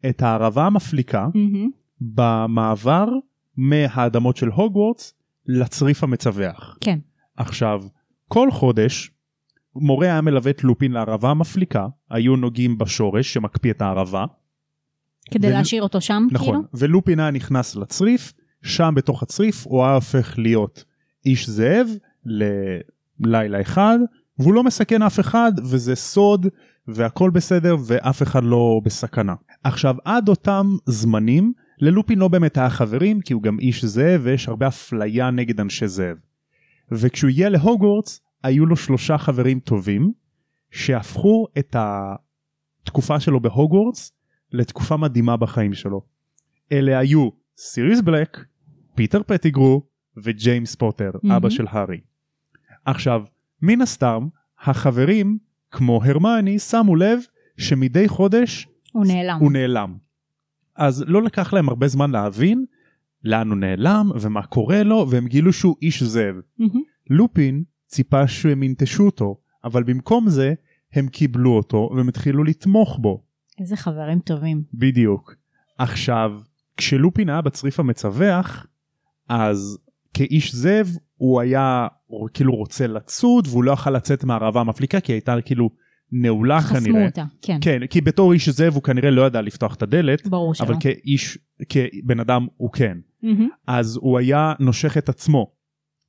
את 0.08 0.22
הערבה 0.22 0.66
המפליקה 0.66 1.28
מהמם. 1.34 1.70
במעבר 2.00 3.08
מהאדמות 3.56 4.36
של 4.36 4.48
הוגוורטס 4.48 5.14
לצריף 5.46 6.04
המצווח. 6.04 6.78
כן. 6.80 6.98
עכשיו 7.36 7.82
כל 8.28 8.50
חודש 8.50 9.10
מורה 9.76 10.06
היה 10.06 10.20
מלווה 10.20 10.50
את 10.50 10.64
לופין 10.64 10.92
לערבה 10.92 11.30
המפליקה 11.30 11.86
היו 12.10 12.36
נוגעים 12.36 12.78
בשורש 12.78 13.34
שמקפיא 13.34 13.70
את 13.70 13.82
הערבה 13.82 14.24
כדי 15.30 15.46
ול- 15.46 15.52
להשאיר 15.52 15.82
אותו 15.82 16.00
שם, 16.00 16.26
כאילו? 16.28 16.44
נכון, 16.44 16.64
ולופין 16.74 17.20
היה 17.20 17.30
נכנס 17.30 17.76
לצריף, 17.76 18.32
שם 18.62 18.92
בתוך 18.96 19.22
הצריף 19.22 19.66
הוא 19.66 19.84
היה 19.84 19.94
הופך 19.94 20.34
להיות 20.38 20.84
איש 21.26 21.48
זאב 21.48 21.88
ללילה 23.20 23.60
אחד 23.60 23.98
והוא 24.38 24.54
לא 24.54 24.64
מסכן 24.64 25.02
אף 25.02 25.20
אחד 25.20 25.52
וזה 25.64 25.94
סוד 25.94 26.46
והכל 26.88 27.30
בסדר 27.30 27.76
ואף 27.86 28.22
אחד 28.22 28.44
לא 28.44 28.80
בסכנה. 28.84 29.34
עכשיו 29.64 29.96
עד 30.04 30.28
אותם 30.28 30.76
זמנים 30.86 31.52
ללופין 31.78 32.18
לא 32.18 32.28
באמת 32.28 32.56
היה 32.58 32.70
חברים 32.70 33.20
כי 33.20 33.32
הוא 33.32 33.42
גם 33.42 33.58
איש 33.58 33.84
זאב 33.84 34.20
ויש 34.24 34.48
הרבה 34.48 34.68
אפליה 34.68 35.30
נגד 35.30 35.60
אנשי 35.60 35.88
זאב. 35.88 36.16
וכשהוא 36.92 37.30
הגיע 37.30 37.48
להוגוורטס 37.48 38.20
היו 38.44 38.66
לו 38.66 38.76
שלושה 38.76 39.18
חברים 39.18 39.60
טובים 39.60 40.12
שהפכו 40.70 41.46
את 41.58 41.76
התקופה 41.78 43.20
שלו 43.20 43.40
בהוגוורטס 43.40 44.12
לתקופה 44.52 44.96
מדהימה 44.96 45.36
בחיים 45.36 45.74
שלו. 45.74 46.02
אלה 46.72 46.98
היו 46.98 47.28
סיריוס 47.56 48.00
בלק, 48.00 48.44
פיטר 48.94 49.22
פטיגרו 49.26 49.82
וג'יימס 50.16 50.74
פוטר, 50.74 51.10
מהמם. 51.22 51.36
אבא 51.36 51.50
של 51.50 51.64
הארי. 51.68 52.00
עכשיו, 52.84 53.22
מן 53.62 53.80
הסתם, 53.80 54.28
החברים, 54.60 55.38
כמו 55.70 56.04
הרמני, 56.04 56.58
שמו 56.58 56.96
לב 56.96 57.20
שמדי 57.56 58.08
חודש 58.08 58.68
הוא 58.92 59.06
נעלם. 59.06 59.38
הוא 59.40 59.52
נעלם. 59.52 59.96
אז 60.76 61.04
לא 61.06 61.22
לקח 61.22 61.52
להם 61.52 61.68
הרבה 61.68 61.88
זמן 61.88 62.10
להבין 62.10 62.64
לאן 63.24 63.48
הוא 63.48 63.56
נעלם 63.56 64.10
ומה 64.20 64.42
קורה 64.42 64.82
לו, 64.82 65.06
והם 65.10 65.26
גילו 65.26 65.52
שהוא 65.52 65.76
איש 65.82 66.02
זאב. 66.02 66.34
מהמם. 66.58 66.82
לופין 67.10 67.62
ציפה 67.86 68.26
שהם 68.26 68.62
ינטשו 68.62 69.06
אותו, 69.06 69.36
אבל 69.64 69.82
במקום 69.82 70.28
זה 70.28 70.54
הם 70.92 71.08
קיבלו 71.08 71.56
אותו 71.56 71.90
והם 71.96 72.08
התחילו 72.08 72.44
לתמוך 72.44 72.98
בו. 73.00 73.24
איזה 73.60 73.76
חברים 73.76 74.18
טובים. 74.18 74.62
בדיוק. 74.74 75.34
עכשיו, 75.78 76.32
כשלופין 76.76 77.28
היה 77.28 77.40
בצריף 77.40 77.80
המצווח, 77.80 78.66
אז 79.28 79.78
כאיש 80.14 80.54
זאב 80.54 80.96
הוא 81.16 81.40
היה 81.40 81.86
כאילו 82.34 82.54
רוצה 82.54 82.86
לצוד 82.86 83.46
והוא 83.46 83.64
לא 83.64 83.72
יכל 83.72 83.90
לצאת 83.90 84.24
מהערבה 84.24 84.60
המפליקה 84.60 85.00
כי 85.00 85.12
הייתה 85.12 85.36
כאילו 85.44 85.70
נעולה 86.12 86.60
חסמו 86.60 86.80
כנראה. 86.80 87.06
אותה, 87.06 87.24
כן. 87.42 87.58
כן, 87.60 87.86
כי 87.86 88.00
בתור 88.00 88.32
איש 88.32 88.48
זאב 88.48 88.74
הוא 88.74 88.82
כנראה 88.82 89.10
לא 89.10 89.26
ידע 89.26 89.40
לפתוח 89.40 89.74
את 89.74 89.82
הדלת, 89.82 90.26
ברור 90.26 90.54
שלא. 90.54 90.66
אבל 90.66 90.74
כאיש, 90.80 91.38
כבן 91.68 92.20
אדם 92.20 92.46
הוא 92.56 92.72
כן. 92.72 92.98
מהמם. 93.22 93.48
אז 93.66 93.96
הוא 93.96 94.18
היה 94.18 94.52
נושך 94.60 94.98
את 94.98 95.08
עצמו. 95.08 95.52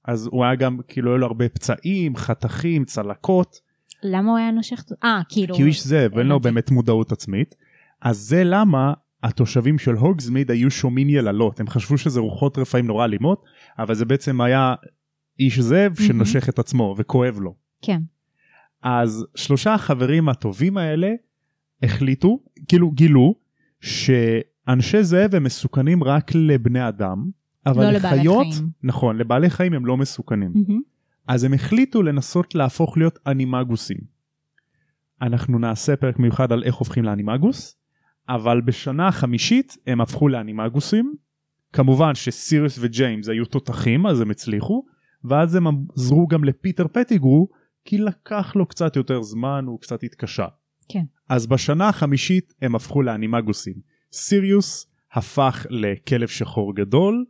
אז 0.05 0.29
הוא 0.31 0.43
היה 0.43 0.55
גם 0.55 0.79
כאילו 0.87 1.11
היו 1.11 1.17
לו 1.17 1.27
הרבה 1.27 1.49
פצעים, 1.49 2.15
חתכים, 2.15 2.85
צלקות. 2.85 3.59
למה 4.05 4.31
הוא 4.31 4.37
היה 4.37 4.51
נושך? 4.51 4.83
אה, 5.03 5.21
כאילו... 5.29 5.55
כי 5.55 5.61
הוא 5.61 5.67
איש 5.67 5.87
זאב, 5.87 6.17
אין 6.17 6.27
לו. 6.27 6.39
באמת 6.39 6.71
מודעות 6.71 7.11
עצמית. 7.11 7.55
אז 8.01 8.17
זה 8.17 8.43
למה 8.43 8.93
התושבים 9.23 9.79
של 9.79 9.93
הוגזמיד 9.93 10.51
היו 10.51 10.71
שומעים 10.71 11.09
יללות, 11.09 11.59
הם 11.59 11.67
חשבו 11.67 11.97
שזה 11.97 12.19
רוחות 12.19 12.57
רפאים 12.57 12.87
נורא 12.87 13.05
אלימות, 13.05 13.43
אבל 13.79 13.95
זה 13.95 14.05
בעצם 14.05 14.41
היה 14.41 14.75
איש 15.39 15.59
זאב 15.59 15.95
שנושך 15.95 16.49
את 16.49 16.59
עצמו 16.59 16.95
וכואב 16.97 17.39
לו. 17.39 17.55
כן. 17.81 18.01
אז 18.83 19.25
שלושה 19.35 19.73
החברים 19.73 20.29
הטובים 20.29 20.77
האלה 20.77 21.11
החליטו, 21.83 22.39
כאילו 22.67 22.91
גילו, 22.91 23.35
שאנשי 23.81 25.03
זאב 25.03 25.35
הם 25.35 25.43
מסוכנים 25.43 26.03
רק 26.03 26.31
לבני 26.35 26.87
אדם, 26.87 27.29
אבל 27.65 27.83
לא 27.83 27.91
לבעלי 27.91 28.17
לחיות, 28.17 28.47
חיים. 28.53 28.69
נכון, 28.83 29.17
לבעלי 29.17 29.49
חיים 29.49 29.73
הם 29.73 29.85
לא 29.85 29.97
מסוכנים. 29.97 30.51
מהמם. 30.55 30.81
אז 31.27 31.43
הם 31.43 31.53
החליטו 31.53 32.03
לנסות 32.03 32.55
להפוך 32.55 32.97
להיות 32.97 33.19
אנימגוסים. 33.27 33.97
אנחנו 35.21 35.59
נעשה 35.59 35.95
פרק 35.95 36.19
מיוחד 36.19 36.51
על 36.51 36.63
איך 36.63 36.75
הופכים 36.75 37.03
לאנימגוס, 37.03 37.77
אבל 38.29 38.61
בשנה 38.61 39.07
החמישית 39.07 39.77
הם 39.87 40.01
הפכו 40.01 40.27
לאנימגוסים. 40.27 41.15
כמובן 41.73 42.15
שסיריוס 42.15 42.77
וג'יימס 42.81 43.29
היו 43.29 43.45
תותחים 43.45 44.07
אז 44.07 44.21
הם 44.21 44.31
הצליחו, 44.31 44.85
ואז 45.23 45.55
הם 45.55 45.67
עזרו 45.95 46.27
גם 46.27 46.43
לפיטר 46.43 46.87
פטיגרו, 46.87 47.49
כי 47.85 47.97
לקח 47.97 48.55
לו 48.55 48.65
קצת 48.65 48.95
יותר 48.95 49.21
זמן, 49.21 49.65
הוא 49.67 49.79
קצת 49.79 50.03
התקשה. 50.03 50.45
כן. 50.89 51.03
אז 51.29 51.47
בשנה 51.47 51.89
החמישית 51.89 52.53
הם 52.61 52.75
הפכו 52.75 53.01
לאנימגוסים. 53.01 53.73
סיריוס 54.13 54.87
הפך 55.13 55.65
לכלב 55.69 56.27
שחור 56.27 56.75
גדול, 56.75 57.25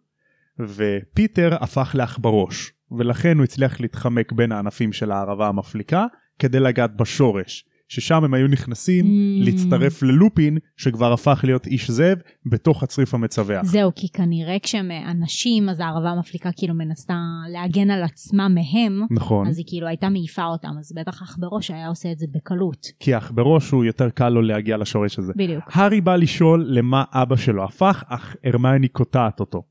ופיטר 0.59 1.63
הפך 1.63 1.91
לעכברוש, 1.97 2.73
ולכן 2.97 3.37
הוא 3.37 3.43
הצליח 3.43 3.81
להתחמק 3.81 4.31
בין 4.31 4.51
הענפים 4.51 4.93
של 4.93 5.11
הערבה 5.11 5.47
המפליקה 5.47 6.05
כדי 6.39 6.59
לגעת 6.59 6.97
בשורש, 6.97 7.65
ששם 7.87 8.23
הם 8.23 8.33
היו 8.33 8.47
נכנסים 8.47 9.05
Mm. 9.05 9.45
להצטרף 9.45 10.03
ללופין 10.03 10.57
שכבר 10.77 11.13
הפך 11.13 11.41
להיות 11.43 11.67
איש 11.67 11.91
זאב 11.91 12.17
בתוך 12.45 12.83
הצריף 12.83 13.13
המצווח. 13.13 13.63
זהו, 13.63 13.91
כי 13.95 14.07
כנראה 14.13 14.57
כשהם 14.63 14.91
אנשים, 14.91 15.69
אז 15.69 15.79
הערבה 15.79 16.09
המפליקה 16.09 16.49
כאילו 16.57 16.73
מנסה 16.73 17.13
להגן 17.53 17.89
על 17.89 18.03
עצמה 18.03 18.47
מהם, 18.49 19.01
נכון, 19.11 19.47
אז 19.47 19.57
היא 19.57 19.65
כאילו 19.67 19.87
הייתה 19.87 20.09
מעיפה 20.09 20.45
אותם, 20.45 20.71
אז 20.79 20.93
בטח 20.95 21.21
עכברוש 21.21 21.71
היה 21.71 21.87
עושה 21.87 22.11
את 22.11 22.19
זה 22.19 22.25
בקלות. 22.31 22.87
כי 22.99 23.13
העכברוש 23.13 23.71
הוא 23.71 23.85
יותר 23.85 24.09
קל 24.09 24.29
לו 24.29 24.41
להגיע 24.41 24.77
לשורש 24.77 25.19
הזה. 25.19 25.33
בדיוק. 25.35 25.63
הארי 25.67 26.01
בא 26.01 26.15
לשאול 26.15 26.65
למה 26.69 27.03
אבא 27.11 27.35
שלו 27.35 27.63
הפך, 27.63 28.03
אך 28.07 28.35
הרמני 28.43 28.87
קוטעת 28.87 29.39
אותו. 29.39 29.63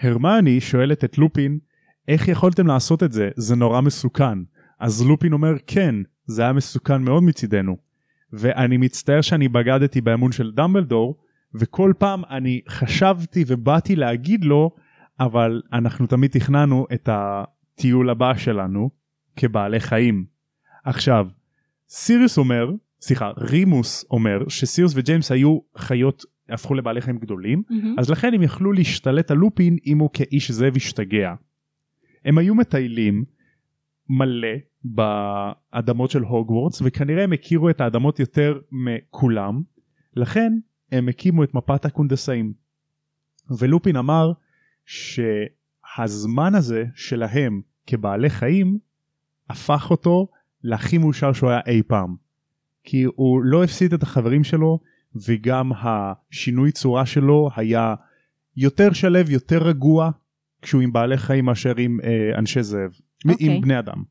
הרמני 0.00 0.60
שואלת 0.60 1.04
את 1.04 1.18
לופין, 1.18 1.58
איך 2.08 2.28
יכולתם 2.28 2.66
לעשות 2.66 3.02
את 3.02 3.12
זה? 3.12 3.30
זה 3.36 3.56
נורא 3.56 3.80
מסוכן. 3.80 4.38
אז 4.80 5.06
לופין 5.06 5.32
אומר, 5.32 5.54
כן, 5.66 5.94
זה 6.26 6.42
היה 6.42 6.52
מסוכן 6.52 7.02
מאוד 7.02 7.22
מצידנו. 7.22 7.76
ואני 8.32 8.76
מצטער 8.76 9.20
שאני 9.20 9.48
בגדתי 9.48 10.00
באמון 10.00 10.32
של 10.32 10.52
דמבלדור, 10.54 11.16
וכל 11.54 11.92
פעם 11.98 12.22
אני 12.30 12.60
חשבתי 12.68 13.44
ובאתי 13.46 13.96
להגיד 13.96 14.44
לו, 14.44 14.70
אבל 15.20 15.62
אנחנו 15.72 16.06
תמיד 16.06 16.30
תכננו 16.30 16.86
את 16.92 17.08
הטיול 17.12 18.10
הבא 18.10 18.34
שלנו 18.36 18.90
כבעלי 19.36 19.80
חיים. 19.80 20.24
עכשיו, 20.84 21.26
סיריוס 21.88 22.38
אומר, 22.38 22.70
סליחה, 23.00 23.30
רימוס 23.38 24.04
אומר 24.10 24.48
שסיריוס 24.48 24.92
וג'יימס 24.96 25.32
היו 25.32 25.58
חיות, 25.78 26.24
הפכו 26.48 26.74
לבעלי 26.74 27.00
חיים 27.00 27.18
גדולים, 27.18 27.62
מהמם. 27.70 27.98
אז 27.98 28.10
לכן 28.10 28.34
הם 28.34 28.42
יכלו 28.42 28.72
להשתלט 28.72 29.30
על 29.30 29.36
לופין 29.36 29.76
אם 29.86 29.98
הוא 29.98 30.10
כאיש 30.12 30.50
זאב 30.50 30.76
השתגע. 30.76 31.34
הם 32.24 32.38
היו 32.38 32.54
מטיילים 32.54 33.24
מלא 34.08 34.48
באדמות 34.84 36.10
של 36.10 36.22
הוגוורטס 36.22 36.82
וכנראה 36.84 37.24
הם 37.24 37.32
הכירו 37.32 37.70
את 37.70 37.80
האדמות 37.80 38.20
יותר 38.20 38.60
מכולם, 38.72 39.62
לכן 40.16 40.52
הם 40.92 41.08
הקימו 41.08 41.44
את 41.44 41.54
מפת 41.54 41.84
הקונדסאים. 41.84 42.52
ולופין 43.58 43.96
אמר 43.96 44.32
שהזמן 44.86 46.54
הזה 46.54 46.84
שלהם 46.94 47.60
כבעלי 47.86 48.30
חיים 48.30 48.78
הפך 49.50 49.90
אותו 49.90 50.28
להכי 50.62 50.98
מאושר 50.98 51.32
שהוא 51.32 51.50
היה 51.50 51.60
אי 51.66 51.82
פעם. 51.82 52.16
כי 52.84 53.04
הוא 53.04 53.42
לא 53.42 53.64
הפסיד 53.64 53.92
את 53.92 54.02
החברים 54.02 54.44
שלו 54.44 54.80
וגם 55.28 55.72
השינוי 55.82 56.72
צורה 56.72 57.06
שלו 57.06 57.50
היה 57.56 57.94
יותר 58.56 58.92
שלב, 58.92 59.30
יותר 59.30 59.62
רגוע 59.62 60.10
כשהוא 60.64 60.82
עם 60.82 60.92
בעלי 60.92 61.16
חיים 61.16 61.44
מאשר 61.44 61.72
עם 61.78 61.98
אה, 62.04 62.38
אנשי 62.38 62.62
זאב, 62.62 62.90
okay. 62.90 63.32
אוקיי. 63.32 63.54
עם 63.54 63.60
בני 63.60 63.78
אדם. 63.78 64.02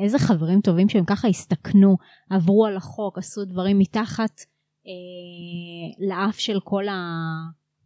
איזה 0.00 0.18
חברים 0.18 0.60
טובים 0.60 0.88
שהם 0.88 1.04
ככה 1.04 1.28
הסתכנו, 1.28 1.96
עברו 2.30 2.66
על 2.66 2.76
החוק, 2.76 3.18
עשו 3.18 3.44
דברים 3.44 3.78
מתחת 3.78 4.40
אה, 4.86 6.06
לאף 6.08 6.38
של 6.38 6.58
כל 6.64 6.84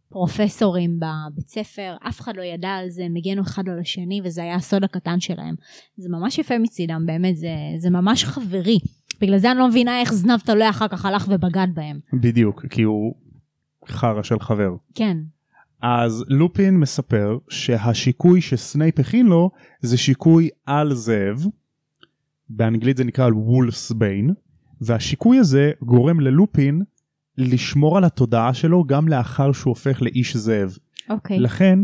הפרופסורים 0.09 0.99
בבית 0.99 1.47
ספר, 1.47 1.95
אף 2.07 2.19
אחד 2.19 2.37
לא 2.37 2.41
ידע 2.41 2.69
על 2.69 2.89
זה, 2.89 3.05
הם 3.05 3.13
הגנו 3.15 3.41
אחד 3.41 3.69
על 3.69 3.79
השני 3.79 4.21
וזה 4.23 4.41
היה 4.41 4.55
הסוד 4.55 4.83
הקטן 4.83 5.19
שלהם. 5.19 5.55
זה 5.97 6.09
ממש 6.09 6.37
יפה 6.37 6.57
מצידם, 6.57 7.03
באמת, 7.05 7.37
זה, 7.37 7.47
זה 7.77 7.89
ממש 7.89 8.23
חברי. 8.23 8.79
בגלל 9.21 9.37
זה 9.37 9.51
אני 9.51 9.59
לא 9.59 9.67
מבינה 9.67 9.99
איך 9.99 10.13
זנב 10.13 10.39
תלוי 10.39 10.69
אחר 10.69 10.87
כך 10.87 11.05
הלך 11.05 11.27
ובגד 11.29 11.67
בהם. 11.73 11.99
בדיוק, 12.13 12.65
כי 12.69 12.81
הוא 12.81 13.15
חרא 13.87 14.23
של 14.23 14.39
חבר. 14.39 14.75
כן, 14.95 15.17
אז 15.81 16.25
לופין 16.27 16.77
מספר 16.77 17.37
שהשיקוי 17.49 18.41
שסנייפ 18.41 18.99
הכין 18.99 19.25
לו 19.25 19.51
זה 19.81 19.97
שיקוי 19.97 20.49
על 20.65 20.93
זאב, 20.93 21.45
באנגלית 22.49 22.97
זה 22.97 23.03
נקרא 23.03 23.29
וולפס 23.33 23.91
ביין, 23.91 24.33
והשיקוי 24.81 25.37
הזה 25.39 25.71
גורם 25.81 26.19
ללופין 26.19 26.81
לשמור 27.37 27.97
על 27.97 28.03
התודעה 28.03 28.53
שלו 28.53 28.83
גם 28.83 29.07
לאחר 29.07 29.51
שהוא 29.51 29.71
הופך 29.71 30.01
לאיש 30.01 30.37
זאב. 30.37 30.77
אוקיי. 31.09 31.39
לכן 31.39 31.79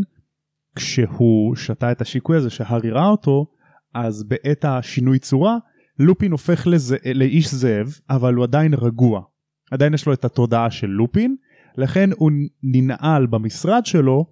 כשהוא 0.76 1.56
שתה 1.56 1.92
את 1.92 2.00
השיקוי 2.00 2.36
הזה 2.36 2.50
שהארי 2.50 2.90
ראה 2.90 3.08
אותו 3.08 3.46
אז 3.94 4.24
בעת 4.24 4.64
השינוי 4.64 5.18
צורה 5.18 5.56
לופין 5.98 6.32
הופך 6.32 6.66
לזה, 6.66 6.96
לאיש 7.14 7.54
זאב 7.54 7.98
אבל 8.10 8.34
הוא 8.34 8.44
עדיין 8.44 8.74
רגוע. 8.74 9.22
עדיין 9.70 9.94
יש 9.94 10.06
לו 10.06 10.12
את 10.12 10.24
התודעה 10.24 10.70
של 10.70 10.86
לופין 10.86 11.36
לכן 11.76 12.10
הוא 12.16 12.30
ננעל 12.62 13.26
במשרד 13.26 13.86
שלו 13.86 14.26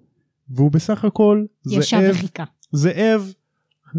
והוא 0.48 0.70
בסך 0.70 1.04
הכל 1.04 1.44
זאב. 1.62 2.14
זאב 2.72 3.32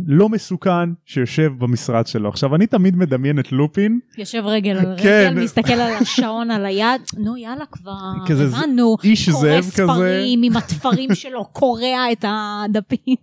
לא 0.07 0.29
מסוכן 0.29 0.89
שיושב 1.05 1.53
במשרד 1.57 2.07
שלו. 2.07 2.29
עכשיו 2.29 2.55
אני 2.55 2.67
תמיד 2.67 2.95
מדמיין 2.95 3.39
את 3.39 3.51
לופין 3.51 4.00
יושב 4.17 4.43
רגל 4.45 4.77
על 4.77 4.95
כן. 4.97 5.27
רגל, 5.31 5.43
מסתכל 5.43 5.73
על 5.73 5.93
השעון 5.93 6.51
על 6.51 6.65
היד, 6.65 7.01
נו 7.17 7.38
יאללה 7.38 7.65
כבר, 7.71 8.12
כזה 8.27 8.43
הבנו, 8.43 8.95
איש 9.03 9.29
קורא 9.29 9.41
זאב 9.41 9.63
כזה. 9.63 9.71
ספרים 9.71 10.39
עם 10.43 10.57
התפרים 10.57 11.15
שלו, 11.15 11.45
קורע 11.45 12.12
את 12.12 12.25
הדפים. 12.27 13.15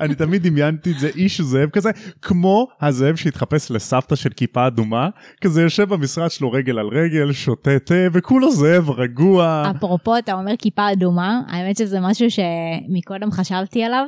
אני 0.00 0.14
תמיד 0.14 0.42
דמיינתי 0.46 0.92
את 0.92 0.98
זה 0.98 1.08
איש 1.16 1.40
זאב 1.40 1.70
כזה 1.70 1.90
כמו 2.22 2.68
הזאב 2.80 3.16
שהתחפש 3.16 3.70
לסבתא 3.70 4.16
של 4.16 4.30
כיפה 4.30 4.66
אדומה 4.66 5.08
כזה 5.40 5.62
יושב 5.62 5.88
במשרד 5.88 6.30
שלו 6.30 6.52
רגל 6.52 6.78
על 6.78 6.86
רגל 6.86 7.32
שותה 7.32 7.78
תה 7.78 7.94
וכולו 8.12 8.50
זאב 8.52 8.90
רגוע. 8.90 9.70
אפרופו, 9.76 10.18
אתה 10.18 10.32
אומר 10.32 10.52
כיפה 10.58 10.92
אדומה, 10.92 11.40
האמת 11.48 11.76
שזה 11.76 12.00
משהו 12.00 12.26
שמקודם 12.30 13.30
חשבתי 13.30 13.82
עליו. 13.82 14.04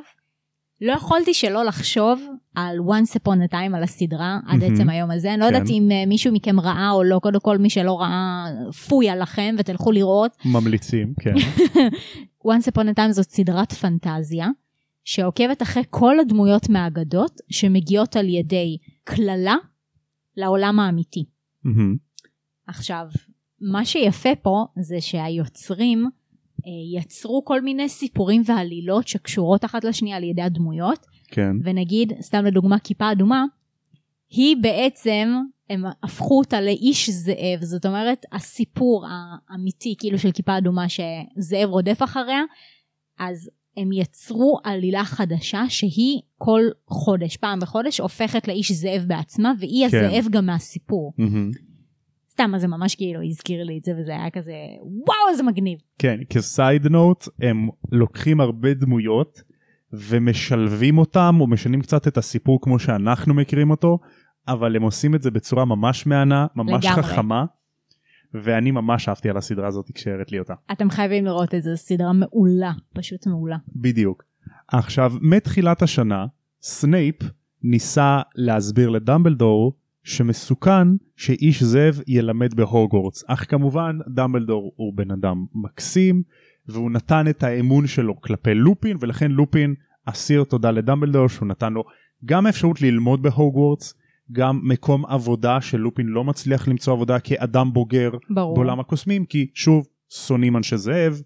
לא 0.82 0.92
יכולתי 0.92 1.34
שלא 1.34 1.64
לחשוב 1.64 2.22
על 2.54 2.78
once 2.78 3.18
upon 3.18 3.48
a 3.48 3.52
time 3.52 3.76
על 3.76 3.82
הסדרה 3.82 4.38
עד 4.46 4.60
מהמם. 4.60 4.74
עצם 4.74 4.88
היום 4.88 5.10
הזה. 5.10 5.32
אני 5.34 5.40
לא 5.40 5.46
כן. 5.46 5.54
יודעת 5.54 5.70
אם 5.70 5.88
אה, 5.92 6.06
מישהו 6.06 6.32
מכם 6.32 6.60
ראה 6.60 6.90
או 6.90 7.02
לא, 7.02 7.18
קודם 7.18 7.40
כל 7.40 7.58
מי 7.58 7.70
שלא 7.70 8.00
ראה, 8.00 8.44
פויה 8.88 9.16
לכם 9.16 9.54
ותלכו 9.58 9.92
לראות. 9.92 10.36
ממליצים 10.44 11.14
כן 11.20 11.34
once 12.48 12.66
upon 12.74 12.94
a 12.94 12.98
time 12.98 13.10
זאת 13.10 13.30
סדרת 13.30 13.72
פנטזיה, 13.72 14.48
שעוקבת 15.04 15.62
אחרי 15.62 15.82
כל 15.90 16.20
הדמויות 16.20 16.68
מהאגדות 16.68 17.40
שמגיעות 17.50 18.16
על 18.16 18.28
ידי 18.28 18.78
קללה 19.04 19.56
לעולם 20.36 20.80
האמיתי. 20.80 21.24
מהמם. 21.64 21.96
עכשיו, 22.66 23.06
מה 23.60 23.84
שיפה 23.84 24.34
פה 24.42 24.66
זה 24.80 25.00
שהיוצרים 25.00 26.10
יצרו 26.96 27.44
כל 27.44 27.60
מיני 27.60 27.88
סיפורים 27.88 28.42
ועלילות 28.46 29.08
שקשורות 29.08 29.64
אחת 29.64 29.84
לשנייה 29.84 30.16
על 30.16 30.24
ידי 30.24 30.42
הדמויות, 30.42 31.06
כן 31.28 31.52
ונגיד, 31.64 32.12
סתם 32.20 32.44
לדוגמה 32.44 32.78
כיפה 32.78 33.12
אדומה, 33.12 33.44
היא 34.30 34.56
בעצם, 34.62 35.28
הם 35.70 35.84
הפכו 36.02 36.38
אותה 36.38 36.60
לאיש 36.60 37.10
זאב, 37.10 37.60
זאת 37.60 37.86
אומרת 37.86 38.26
הסיפור 38.32 39.06
האמיתי 39.08 39.94
כאילו 39.98 40.18
של 40.18 40.32
כיפה 40.32 40.58
אדומה 40.58 40.86
שזאב 40.88 41.68
רודף 41.68 42.02
אחריה, 42.02 42.42
אז 43.18 43.50
הם 43.76 43.92
יצרו 43.92 44.58
עלילה 44.64 45.04
חדשה 45.04 45.64
שהיא 45.68 46.20
כל 46.38 46.62
חודש, 46.86 47.36
פעם 47.36 47.60
בחודש, 47.60 48.00
הופכת 48.00 48.48
לאיש 48.48 48.72
זאב 48.72 49.02
בעצמה, 49.06 49.52
והיא 49.58 49.88
כן. 49.88 50.04
הזאב 50.04 50.30
גם 50.30 50.46
מהסיפור. 50.46 51.12
מהמם. 51.18 51.50
סתם, 52.32 52.52
אז 52.54 52.60
זה 52.60 52.68
ממש 52.68 52.94
כאילו 52.94 53.22
הזכיר 53.22 53.64
לי 53.64 53.78
את 53.78 53.84
זה, 53.84 53.92
וזה 53.98 54.12
היה 54.12 54.30
כזה, 54.30 54.52
וואו, 54.80 55.28
איזה 55.30 55.42
מגניב. 55.42 55.78
כן 55.98 56.20
כ 56.30 56.49
side 56.49 56.86
note 56.86 57.28
הם 57.42 57.68
לוקחים 57.92 58.40
הרבה 58.40 58.74
דמויות 58.74 59.42
ומשלבים 59.92 60.98
אותם 60.98 61.36
או 61.40 61.46
משנים 61.46 61.80
קצת 61.80 62.08
את 62.08 62.16
הסיפור 62.16 62.60
כמו 62.60 62.78
שאנחנו 62.78 63.34
מכירים 63.34 63.70
אותו 63.70 63.98
אבל 64.48 64.76
הם 64.76 64.82
עושים 64.82 65.14
את 65.14 65.22
זה 65.22 65.30
בצורה 65.30 65.64
ממש 65.64 66.06
מהנה 66.06 66.46
ממש 66.56 66.84
לגמרי. 66.84 67.02
חכמה 67.02 67.44
ואני 68.34 68.70
ממש 68.70 69.08
אהבתי 69.08 69.30
על 69.30 69.36
הסדרה 69.36 69.68
הזאת 69.68 69.90
כשהראית 69.94 70.32
לי 70.32 70.38
אותה. 70.38 70.54
אתם 70.72 70.90
חייבים 70.90 71.24
לראות 71.24 71.54
את 71.54 71.62
זה, 71.62 71.76
סדרה 71.76 72.12
מעולה, 72.12 72.72
פשוט 72.94 73.26
מעולה. 73.26 73.56
בדיוק. 73.76 74.24
עכשיו 74.68 75.12
מתחילת 75.20 75.82
השנה 75.82 76.26
סנייפ 76.62 77.16
ניסה 77.62 78.20
להסביר 78.34 78.88
לדמבלדור 78.88 79.76
שמסוכן 80.04 80.88
שאיש 81.16 81.62
זאב 81.62 82.00
ילמד 82.06 82.54
בהוגוורטס 82.54 83.24
אך 83.26 83.50
כמובן 83.50 83.98
דמבלדור 84.14 84.72
הוא 84.76 84.96
בן 84.96 85.10
אדם 85.10 85.44
מקסים 85.54 86.22
והוא 86.68 86.90
נתן 86.90 87.28
את 87.30 87.42
האמון 87.42 87.86
שלו 87.86 88.20
כלפי 88.20 88.54
לופין 88.54 88.96
ולכן 89.00 89.30
לופין 89.30 89.74
אסיר 90.04 90.44
תודה 90.44 90.70
לדמבלדור 90.70 91.28
שהוא 91.28 91.48
נתן 91.48 91.72
לו 91.72 91.84
גם 92.24 92.46
אפשרות 92.46 92.82
ללמוד 92.82 93.22
בהוגוורטס 93.22 93.94
גם 94.32 94.60
מקום 94.62 95.06
עבודה 95.06 95.60
שלופין 95.60 96.06
לא 96.06 96.24
מצליח 96.24 96.68
למצוא 96.68 96.92
עבודה 96.92 97.18
כאדם 97.18 97.72
בוגר 97.72 98.10
ברור. 98.30 98.54
בעולם 98.54 98.80
הקוסמים 98.80 99.24
כי 99.24 99.50
שוב 99.54 99.86
שונאים 100.10 100.56
אנשי 100.56 100.76
זאב 100.76 101.22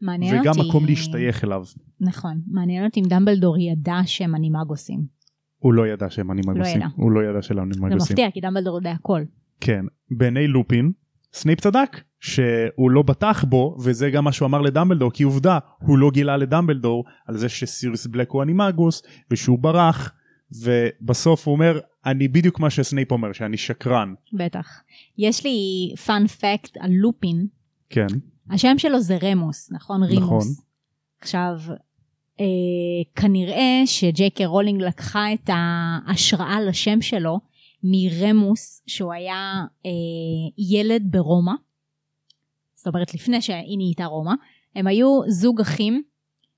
מעניין 0.00 0.40
וגם 0.40 0.52
אותי... 0.56 0.68
מקום 0.68 0.86
להשתייך 0.86 1.44
אליו. 1.44 1.64
נכון. 2.00 2.40
מעניין 2.46 2.84
אותי 2.84 3.00
אם 3.00 3.04
דמבלדור 3.08 3.58
ידע 3.58 4.00
שהם 4.06 4.34
אנימגוסים. 4.34 5.19
הוא 5.60 5.74
לא 5.74 5.86
ידע 5.86 6.10
שהם 6.10 6.30
אנימגוסים. 6.30 6.76
ידע. 6.76 6.86
הוא 6.96 7.10
לא 7.10 7.20
ידע 7.20 7.42
שהם 7.42 7.56
זה 7.56 7.62
אנימגוסים. 7.62 8.14
מפתיע, 8.14 8.30
כי 8.30 8.40
דמבלדור 8.40 8.76
יודע 8.76 8.90
הכל. 8.90 9.22
כן. 9.60 9.84
בעיני 10.10 10.46
לופין, 10.46 10.92
סנייפ 11.32 11.60
צדק 11.60 12.00
שהוא 12.20 12.90
לא 12.90 13.02
בטח 13.02 13.44
בו 13.44 13.76
וזה 13.84 14.10
גם 14.10 14.24
מה 14.24 14.32
שהוא 14.32 14.46
אמר 14.46 14.60
לדמבלדור 14.60 15.10
כי 15.10 15.22
עובדה 15.22 15.58
הוא 15.78 15.98
לא 15.98 16.10
גילה 16.10 16.36
לדמבלדור 16.36 17.04
על 17.26 17.36
זה 17.36 17.48
שסיריוס 17.48 18.06
בלק 18.06 18.30
הוא 18.30 18.42
אנימגוס 18.42 19.02
ושהוא 19.30 19.58
ברח 19.58 20.12
ובסוף 20.62 21.46
הוא 21.46 21.52
אומר 21.52 21.78
אני 22.06 22.28
בדיוק 22.28 22.60
מה 22.60 22.70
שסנייפ 22.70 23.12
אומר 23.12 23.32
שאני 23.32 23.56
שקרן. 23.56 24.14
בטח. 24.32 24.82
יש 25.18 25.44
לי 25.44 25.92
fun 26.06 26.26
fact 26.26 26.76
על 26.80 26.90
לופין, 26.90 27.46
כן. 27.90 28.06
השם 28.50 28.78
שלו 28.78 29.00
זה 29.00 29.18
רמוס, 29.22 29.72
נכון? 29.72 30.02
רימוס. 30.02 30.22
נכון. 30.24 30.64
עכשיו, 31.20 31.58
אה, 31.70 31.74
כנראה 33.14 33.82
שג'יי 33.86 34.30
קיי 34.30 34.46
רולינג 34.46 34.82
לקחה 34.82 35.32
את 35.32 35.50
ההשראה 35.52 36.60
לשם 36.60 37.02
שלו 37.02 37.38
מרמוס, 37.82 38.82
שהוא 38.86 39.12
היה 39.12 39.64
אה, 39.86 39.90
ילד 40.72 41.02
ברומא, 41.10 41.52
זאת 42.74 42.86
אומרת 42.86 43.14
לפני 43.14 43.42
שהיא 43.42 43.76
נהייתה 43.76 44.04
רומא, 44.04 44.32
הם 44.74 44.86
היו 44.86 45.20
זוג 45.28 45.60
אחים 45.60 46.02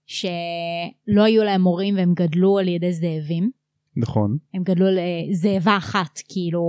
שלא 0.07 1.23
היו 1.25 1.45
להם 1.45 1.61
מורים 1.61 1.97
והם 1.97 2.15
גדלו 2.15 2.59
על 2.59 2.69
ידי 2.69 2.93
זאבים. 2.93 3.62
נכון. 3.97 4.37
הם 4.55 4.63
גדלו 4.63 4.87
לזאבה 4.91 5.77
אחת, 5.77 6.21
כאילו 6.29 6.63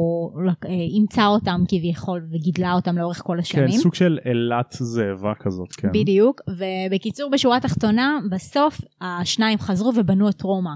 אה, 0.66 0.70
אימצה 0.70 1.26
אותם 1.26 1.62
כביכול 1.68 2.28
וגידלה 2.32 2.74
אותם 2.74 2.98
לאורך 2.98 3.22
כל 3.24 3.34
כן 3.34 3.40
השנים. 3.40 3.82
סוג 3.82 3.94
של 3.94 4.20
אילת 4.26 4.76
זאבה 4.80 5.34
כזאת 5.40 5.72
כן. 5.72 5.90
בדיוק, 5.94 6.42
ובקיצור 6.50 7.32
בשורה 7.32 7.58
התחתונה, 7.58 8.20
בסוף 8.32 8.82
השניים 9.02 9.60
חזרו 9.60 9.92
ובנו 9.96 10.30
את 10.30 10.42
רומא. 10.42 10.74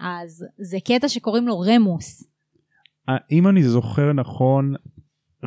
אז 0.00 0.44
זה 0.58 0.78
קטע 0.84 1.08
שקוראים 1.08 1.48
לו 1.48 1.60
רמוס. 1.60 2.24
אה, 3.08 3.16
אם 3.32 3.48
אני 3.48 3.62
זוכר 3.62 4.12
נכון 4.12 4.74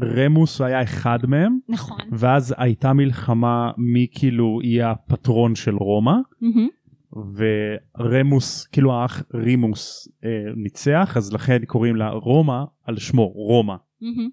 רמוס 0.03 0.61
היה 0.61 0.83
אחד 0.83 1.19
מהם 1.27 1.59
נכון. 1.69 1.99
ואז 2.11 2.55
הייתה 2.57 2.93
מלחמה 2.93 3.71
מי 3.77 4.07
כאילו 4.11 4.59
יהיה 4.63 4.91
הפטרון 4.91 5.55
של 5.55 5.75
רומא 5.75 6.15
מהמם. 6.41 6.67
ורמוס 7.15 8.67
כאילו 8.67 8.93
האח 8.93 9.23
רימוס 9.33 10.07
אה, 10.23 10.29
ניצח 10.55 11.13
אז 11.17 11.33
לכן 11.33 11.65
קוראים 11.65 11.95
לה 11.95 12.09
רומא 12.09 12.63
על 12.83 12.97
שמו 12.97 13.27
רומא. 13.27 13.75
מהמם. 14.01 14.29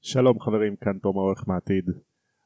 שלום 0.00 0.40
חברים, 0.40 0.76
כאן 0.76 0.98
תום 1.02 1.18
העורך 1.18 1.48
מהעתיד. 1.48 1.84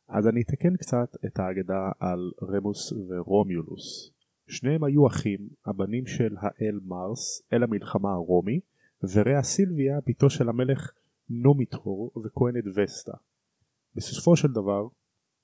אז 0.09 0.29
אני 0.29 0.43
אתקן 0.43 0.77
קצת 0.77 1.17
את 1.27 1.39
האגדה 1.39 1.91
על 2.01 2.31
רמוס 2.43 2.93
ורומיולוס. 2.93 4.13
שניהם 4.49 4.85
היו 4.85 5.07
אחים, 5.07 5.49
הבנים 5.67 6.07
של 6.07 6.35
האל 6.41 6.81
מרס, 6.85 7.43
אל 7.53 7.63
המלחמה 7.63 8.13
הרומי, 8.13 8.61
ורע 9.15 9.43
סילביה, 9.43 9.99
בתו 10.07 10.31
של 10.31 10.49
המלך 10.49 10.91
נומיטור 11.29 12.13
וכהנת 12.25 12.65
וסטה. 12.77 13.13
בסופו 13.95 14.37
של 14.37 14.49
דבר, 14.49 14.87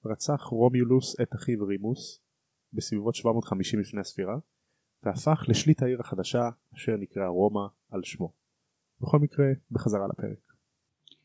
רצח 0.04 0.42
רומיולוס 0.42 1.20
את 1.20 1.34
אחיו 1.34 1.66
רימוס, 1.66 2.25
בסביבות 2.72 3.14
750 3.14 3.80
לפני 3.80 4.00
הספירה, 4.00 4.34
והפך 5.02 5.44
לשליט 5.48 5.82
העיר 5.82 6.00
החדשה, 6.00 6.48
אשר 6.76 6.92
נקראה 7.00 7.26
רומא 7.28 7.60
על 7.90 8.00
שמו. 8.04 8.32
בכל 9.00 9.18
מקרה, 9.18 9.46
בחזרה 9.70 10.06
לפרק. 10.12 10.38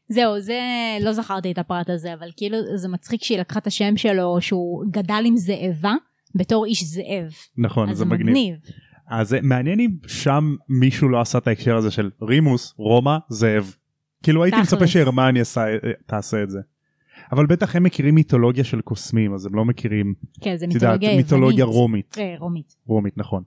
זהו, 0.10 0.40
זה, 0.40 0.60
לא 1.02 1.14
זכרתי 1.14 1.52
את 1.52 1.58
הפרט 1.58 1.90
הזה, 1.90 2.14
אבל 2.14 2.30
כאילו 2.38 2.58
זה 2.78 2.88
מצחיק 2.88 3.24
שהיא 3.24 3.40
לקחה 3.40 3.60
את 3.60 3.68
השם 3.68 3.98
שלו, 3.98 4.38
שהוא 4.42 4.86
גדל 4.92 5.24
עם 5.26 5.38
זאבה, 5.38 5.94
בתור 6.36 6.66
איש 6.66 6.84
זאב. 6.84 7.32
נכון 7.58 7.94
זה 7.94 8.06
מגניב. 8.06 8.22
מגניב. 8.28 8.56
אז 9.08 9.30
זה 9.30 9.42
מעניין 9.42 9.80
אם 9.80 9.92
שם 10.08 10.56
מישהו 10.70 11.10
לא 11.10 11.22
עשה 11.22 11.38
את 11.38 11.48
ההקשר 11.48 11.76
הזה 11.76 11.92
של 11.92 12.10
רימוס 12.22 12.74
רומא 12.78 13.18
זאב. 13.30 13.76
כאילו 14.24 14.44
הייתי. 14.44 14.58
מצפה 14.62 14.88
שהרמני 14.88 15.42
עשה- 15.42 15.68
אה, 15.74 15.78
תעשה 16.06 16.44
את 16.44 16.50
זה. 16.50 16.60
אבל 17.32 17.46
בטח 17.46 17.76
הם 17.76 17.84
מכירים 17.84 18.16
מיתולוגיה 18.16 18.64
של 18.64 18.82
קוסמים 18.82 19.34
אז 19.34 19.46
הם 19.46 19.56
לא 19.56 19.66
מכירים 19.66 20.14
כן, 20.42 20.56
זה 20.58 20.68
מיתולוגיה 20.68 21.10
יוונית. 21.10 21.26
מיתולוגיה 21.26 21.66
רומית. 21.66 22.16
אה, 22.20 22.36
רומית. 22.40 22.76
רומית 22.86 23.18
נכון. 23.18 23.44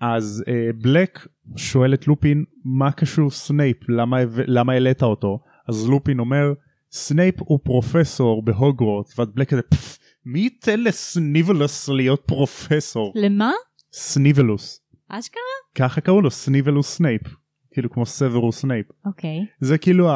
אז 0.00 0.44
אה, 0.48 0.70
בלק 0.82 1.26
שואל 1.56 1.94
את 1.94 2.06
לופין 2.08 2.44
מה 2.64 2.92
קשור 2.92 3.30
סנייפ 3.30 3.88
למה 3.88 4.16
למה 4.46 4.72
העלית 4.72 5.02
אותו 5.02 5.40
אז 5.68 5.88
לופין 5.88 6.18
אומר 6.18 6.52
סנייפ 6.90 7.34
הוא 7.38 7.58
פרופסור 7.62 8.42
בהוגוורטס 8.42 9.18
ואז 9.18 9.28
בלק 9.34 9.48
כזה 9.48 9.62
"פפ, 9.62 9.98
מי 10.26 10.40
ייתן 10.40 10.80
לסניבלוס 10.80 11.88
להיות 11.88 12.22
פרופסור 12.26 13.12
למה? 13.16 13.52
סניבלוס 13.92 14.80
אשכרה? 15.08 15.42
ככה 15.74 16.00
קראו 16.00 16.20
לו 16.20 16.30
סניבלוס 16.30 16.96
סנייפ 16.96 17.22
כאילו 17.70 17.90
כמו 17.90 18.06
סוורוס 18.06 18.58
סנייפ 18.60 18.86
אוקיי. 19.06 19.38
זה 19.60 19.78
כאילו 19.78 20.10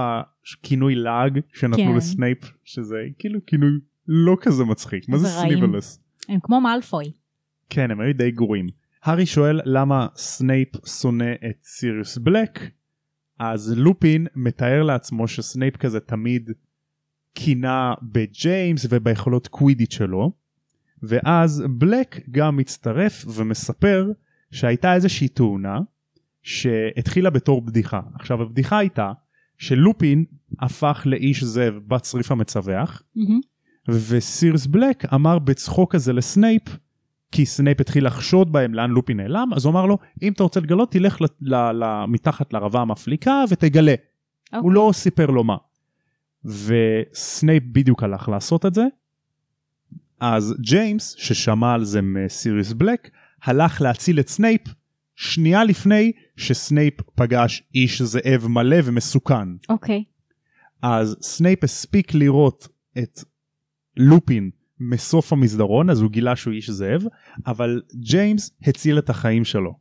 הכינוי 0.53 0.95
לעג 0.95 1.41
שנתנו 1.53 1.77
כן. 1.77 1.97
לסנייפ 1.97 2.39
שזה 2.65 2.97
כאילו 3.19 3.41
כינוי 3.47 3.71
לא 4.09 4.37
כזה 4.41 4.65
מצחיק 4.65 5.09
מה 5.09 5.19
זה. 5.19 5.29
סניבלוס 5.29 6.01
הם 6.29 6.41
כמו 6.43 6.61
מאלפוי. 6.61 7.13
כן 7.71 7.91
הם 7.91 8.01
היו 8.01 8.15
די 8.15 8.31
גרועים. 8.31 8.67
הארי 9.03 9.27
שואל 9.27 9.61
למה 9.65 10.07
סנייפ 10.17 10.69
שונא 10.87 11.33
את 11.51 11.65
סיריוס 11.65 12.19
בלק, 12.19 12.71
אז 13.39 13.75
לופין 13.77 14.27
מתאר 14.37 14.83
לעצמו 14.83 15.29
שסנייפ 15.29 15.77
כזה 15.77 16.01
תמיד 16.01 16.51
קינא 17.35 17.95
בג'יימס 18.03 18.87
וביכולות 18.91 19.49
קווידיט 19.49 19.93
שלו, 19.93 20.33
ואז 21.03 21.65
בלק 21.71 22.21
גם 22.31 22.57
מצטרף 22.57 23.25
ומספר 23.35 24.13
שהייתה 24.51 24.95
איזושהי 24.95 25.29
תאונה 25.29 25.81
שהתחילה 26.43 27.31
בתור 27.31 27.63
בדיחה. 27.63 28.01
עכשיו 28.15 28.43
הבדיחה 28.43 28.79
הייתה 28.79 29.13
שלופין 29.59 30.25
הפך 30.61 31.03
לאיש 31.07 31.45
זאב 31.45 31.75
בצריף 31.87 32.33
המצווח, 32.33 33.03
מהמם. 33.17 33.41
וסיריוס 33.89 34.67
בלק 34.67 35.15
אמר 35.15 35.39
בצחוק 35.39 35.93
כזה 35.93 36.13
לסנייפ, 36.13 36.63
כי 37.33 37.47
סנייפ 37.47 37.81
התחיל 37.81 38.07
לחשוד 38.07 38.53
בהם 38.53 38.75
לאן 38.75 38.91
לופין 38.91 39.17
נעלם, 39.17 39.51
אז 39.57 39.65
הוא 39.65 39.73
אמר 39.73 39.87
לו, 39.87 39.99
אם 40.23 40.33
אתה 40.33 40.43
רוצה 40.43 40.61
לגלות, 40.61 40.91
תלך 40.91 41.21
ל- 41.21 41.25
ל- 41.41 41.85
ל- 41.85 42.05
מתחת 42.09 42.53
לערבה 42.53 42.81
המפליקה 42.81 43.45
ותגלה. 43.51 43.95
אוקיי. 44.47 44.59
הוא 44.59 44.73
לא 44.73 44.91
סיפר 44.95 45.27
לו 45.27 45.45
מה. 45.45 45.57
וסנייפ 46.45 47.63
בדיוק 47.73 48.03
הלך 48.03 48.29
לעשות 48.29 48.67
את 48.67 48.75
זה. 48.75 48.85
אז 50.21 50.55
ג'יימס, 50.61 51.15
ששמע 51.19 51.75
על 51.75 51.85
זה 51.85 52.03
מסיריוס 52.03 52.73
בלק, 52.73 53.11
הלך 53.43 53.81
להציל 53.81 54.21
את 54.21 54.29
סנייפ 54.29 54.61
שנייה 55.17 55.65
לפני 55.65 56.13
שסנייפ 56.37 56.95
פגש 57.15 57.63
איש 57.75 58.03
זאב 58.03 58.47
מלא 58.49 58.77
ומסוכן. 58.85 59.49
אוקיי. 59.69 60.05
אז 60.83 61.17
סנייפ 61.23 61.65
הספיק 61.65 62.15
לראות 62.15 62.69
את 62.99 63.25
לופין 63.97 64.51
מסוף 64.81 65.33
המסדרון 65.33 65.91
אז 65.91 66.01
הוא 66.01 66.11
גילה 66.11 66.37
שהוא 66.37 66.55
איש 66.55 66.71
זאב 66.71 67.05
אבל 67.47 67.83
ג'יימס 67.95 68.51
הציל 68.63 68.99
את 68.99 69.11
החיים 69.11 69.45
שלו. 69.45 69.79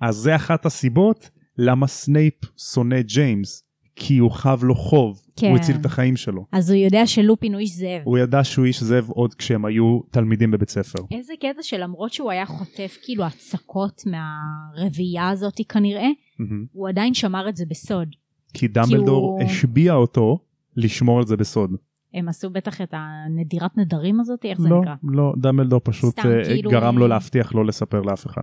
אז 0.00 0.16
זה 0.16 0.36
אחת 0.36 0.66
הסיבות 0.66 1.30
למה 1.58 1.86
סנייפ 1.86 2.34
שונא 2.72 3.02
ג'יימס 3.02 3.65
כי 3.96 4.18
הוא 4.18 4.30
חב 4.30 4.60
לו 4.64 4.74
חוב 4.74 5.22
כן. 5.36 5.48
הוא 5.50 5.56
הציל 5.56 5.76
את 5.76 5.86
החיים 5.86 6.16
שלו 6.16 6.46
אז 6.52 6.70
הוא 6.70 6.78
יודע 6.78 7.06
שלופין 7.06 7.52
הוא 7.52 7.60
איש 7.60 7.76
זאב. 7.76 8.00
הוא 8.04 8.18
ידע 8.18 8.44
שהוא 8.44 8.64
איש 8.64 8.82
זאב 8.82 9.08
עוד 9.10 9.34
כשהם 9.34 9.64
היו 9.64 10.00
תלמידים 10.10 10.50
בבית 10.50 10.68
ספר. 10.70 10.98
איזה 11.10 11.32
קטע 11.40 11.62
שלמרות 11.62 12.12
שהוא 12.12 12.30
היה 12.30 12.46
חוטף 12.46 12.96
כאילו 13.02 13.24
הצקות 13.24 14.02
מהרביעייה 14.06 15.28
הזאתי 15.30 15.64
כנראה, 15.64 16.08
מהמם. 16.38 16.64
הוא 16.72 16.88
עדיין 16.88 17.14
שמר 17.14 17.48
את 17.48 17.56
זה 17.56 17.64
בסוד. 17.70 18.08
כי 18.54 18.68
דמבלדור 18.68 19.24
הוא- 19.26 19.42
השביע 19.42 19.94
אותו 19.94 20.38
לשמור 20.76 21.18
על 21.18 21.26
זה 21.26 21.36
בסוד. 21.36 21.70
הם 22.14 22.28
עשו 22.28 22.50
בטח 22.50 22.80
את 22.80 22.94
הנדירת 22.96 23.76
נדרים 23.78 24.20
הזאתי, 24.20 24.50
איך 24.50 24.60
זה 24.60 24.68
לא, 24.68 24.80
נקרא? 24.80 24.94
לא, 25.02 25.32
דמבלדור 25.36 25.80
פשוט 25.84 26.12
סתם, 26.12 26.28
אה, 26.28 26.44
כאילו- 26.44 26.70
גרם 26.70 26.98
לו 26.98 27.08
להבטיח 27.08 27.54
לא 27.54 27.64
לספר 27.66 28.00
לאף 28.02 28.26
אחד. 28.26 28.42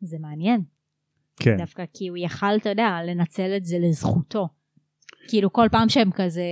זה 0.00 0.16
מעניין. 0.20 0.62
כן. 1.36 1.56
דווקא 1.58 1.84
כי 1.94 2.08
הוא 2.08 2.16
יכל, 2.16 2.56
אתה 2.56 2.68
יודע, 2.68 2.98
לנצל 3.06 3.52
את 3.56 3.64
זה 3.64 3.76
לזכותו. 3.78 4.48
כאילו 5.28 5.52
כל 5.52 5.68
פעם 5.70 5.88
שהם 5.88 6.10
כזה 6.14 6.42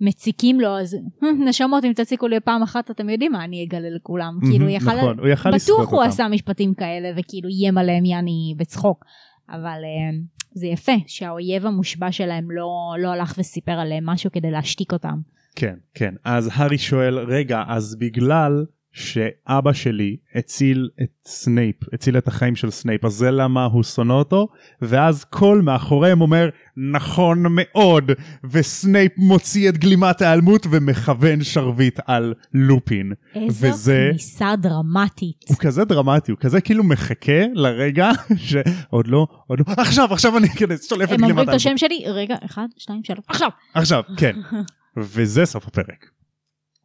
מציקים 0.00 0.60
לו, 0.60 0.78
אז 0.78 0.94
"הם, 1.22 1.48
נשמות, 1.48 1.84
אם 1.84 1.92
תציקו 1.92 2.28
לי 2.28 2.40
פעם 2.40 2.62
אחת, 2.62 2.90
אתם 2.90 3.10
יודעים 3.10 3.32
מה 3.32 3.44
אני 3.44 3.64
אגלה 3.64 3.90
לכולם. 3.90 4.38
כאילו, 4.50 4.68
יכל... 4.68 4.96
נכון, 4.96 5.18
הוא 5.18 5.28
יכל 5.28 5.50
בטוח 5.50 5.90
הוא 5.90 5.98
אותם. 5.98 6.08
עשה 6.08 6.28
משפטים 6.28 6.74
כאלה, 6.74 7.10
וכאילו 7.16 7.48
איים 7.48 7.78
עליהם 7.78 8.04
יעני 8.04 8.54
בצחוק. 8.56 9.04
אבל 9.48 9.78
אה, 9.84 10.18
זה 10.54 10.66
יפה 10.66 10.92
שהאויב 11.06 11.66
המושבע 11.66 12.12
שלהם 12.12 12.50
לא, 12.50 12.68
לא 12.98 13.08
הלך 13.08 13.34
וסיפר 13.38 13.72
עליהם 13.72 14.06
משהו 14.06 14.32
כדי 14.32 14.50
להשתיק 14.50 14.92
אותם. 14.92 15.18
כן, 15.56 15.74
כן. 15.94 16.14
אז 16.24 16.50
הארי 16.54 16.78
שואל, 16.78 17.18
רגע, 17.18 17.62
אז 17.68 17.96
בגלל 18.00 18.64
שאבא 18.96 19.72
שלי 19.72 20.16
הציל 20.34 20.88
את 21.02 21.08
סנייפ, 21.26 21.76
הציל 21.92 22.18
את 22.18 22.28
החיים 22.28 22.56
של 22.56 22.70
סנייפ, 22.70 23.04
אז 23.04 23.12
זה 23.12 23.30
למה 23.30 23.64
הוא 23.64 23.82
שונא 23.82 24.12
אותו? 24.12 24.48
ואז 24.82 25.24
קול 25.24 25.60
מאחוריהם 25.60 26.20
אומר, 26.20 26.48
נכון 26.76 27.44
מאוד, 27.50 28.10
וסנייפ 28.50 29.12
מוציא 29.16 29.68
את 29.68 29.78
גלימת 29.78 30.22
ההיעלמות 30.22 30.66
ומכוון 30.70 31.42
שרביט 31.44 31.98
על 32.06 32.34
לופין. 32.54 33.12
איזו 33.34 33.66
וזה- 33.66 34.08
כניסה 34.10 34.56
דרמטית. 34.56 35.44
הוא 35.48 35.56
כזה 35.58 35.84
דרמטי, 35.84 36.32
הוא 36.32 36.38
כזה 36.40 36.60
כאילו 36.60 36.84
מחכה 36.84 37.42
לרגע 37.54 38.10
שעוד 38.46 39.06
לא, 39.06 39.26
עוד 39.46 39.58
לא, 39.60 39.64
עכשיו, 39.76 40.08
עכשיו 40.12 40.38
אני 40.38 40.46
אכנס, 40.46 40.88
שולף 40.88 41.08
את 41.08 41.12
הם 41.12 41.16
גלימת 41.16 41.30
אומרים 41.30 41.32
את 41.32 41.48
ההיעלמות. 41.48 41.54
השם 41.54 41.78
שלי, 41.78 42.02
רגע, 42.06 42.34
אחד, 42.44 42.66
שתיים, 42.78 43.00
שלוש, 43.04 43.24
עכשיו. 43.28 43.48
עכשיו, 43.74 44.02
כן. 44.16 44.36
וזה 44.96 45.46
סוף 45.46 45.66
הפרק. 45.66 46.06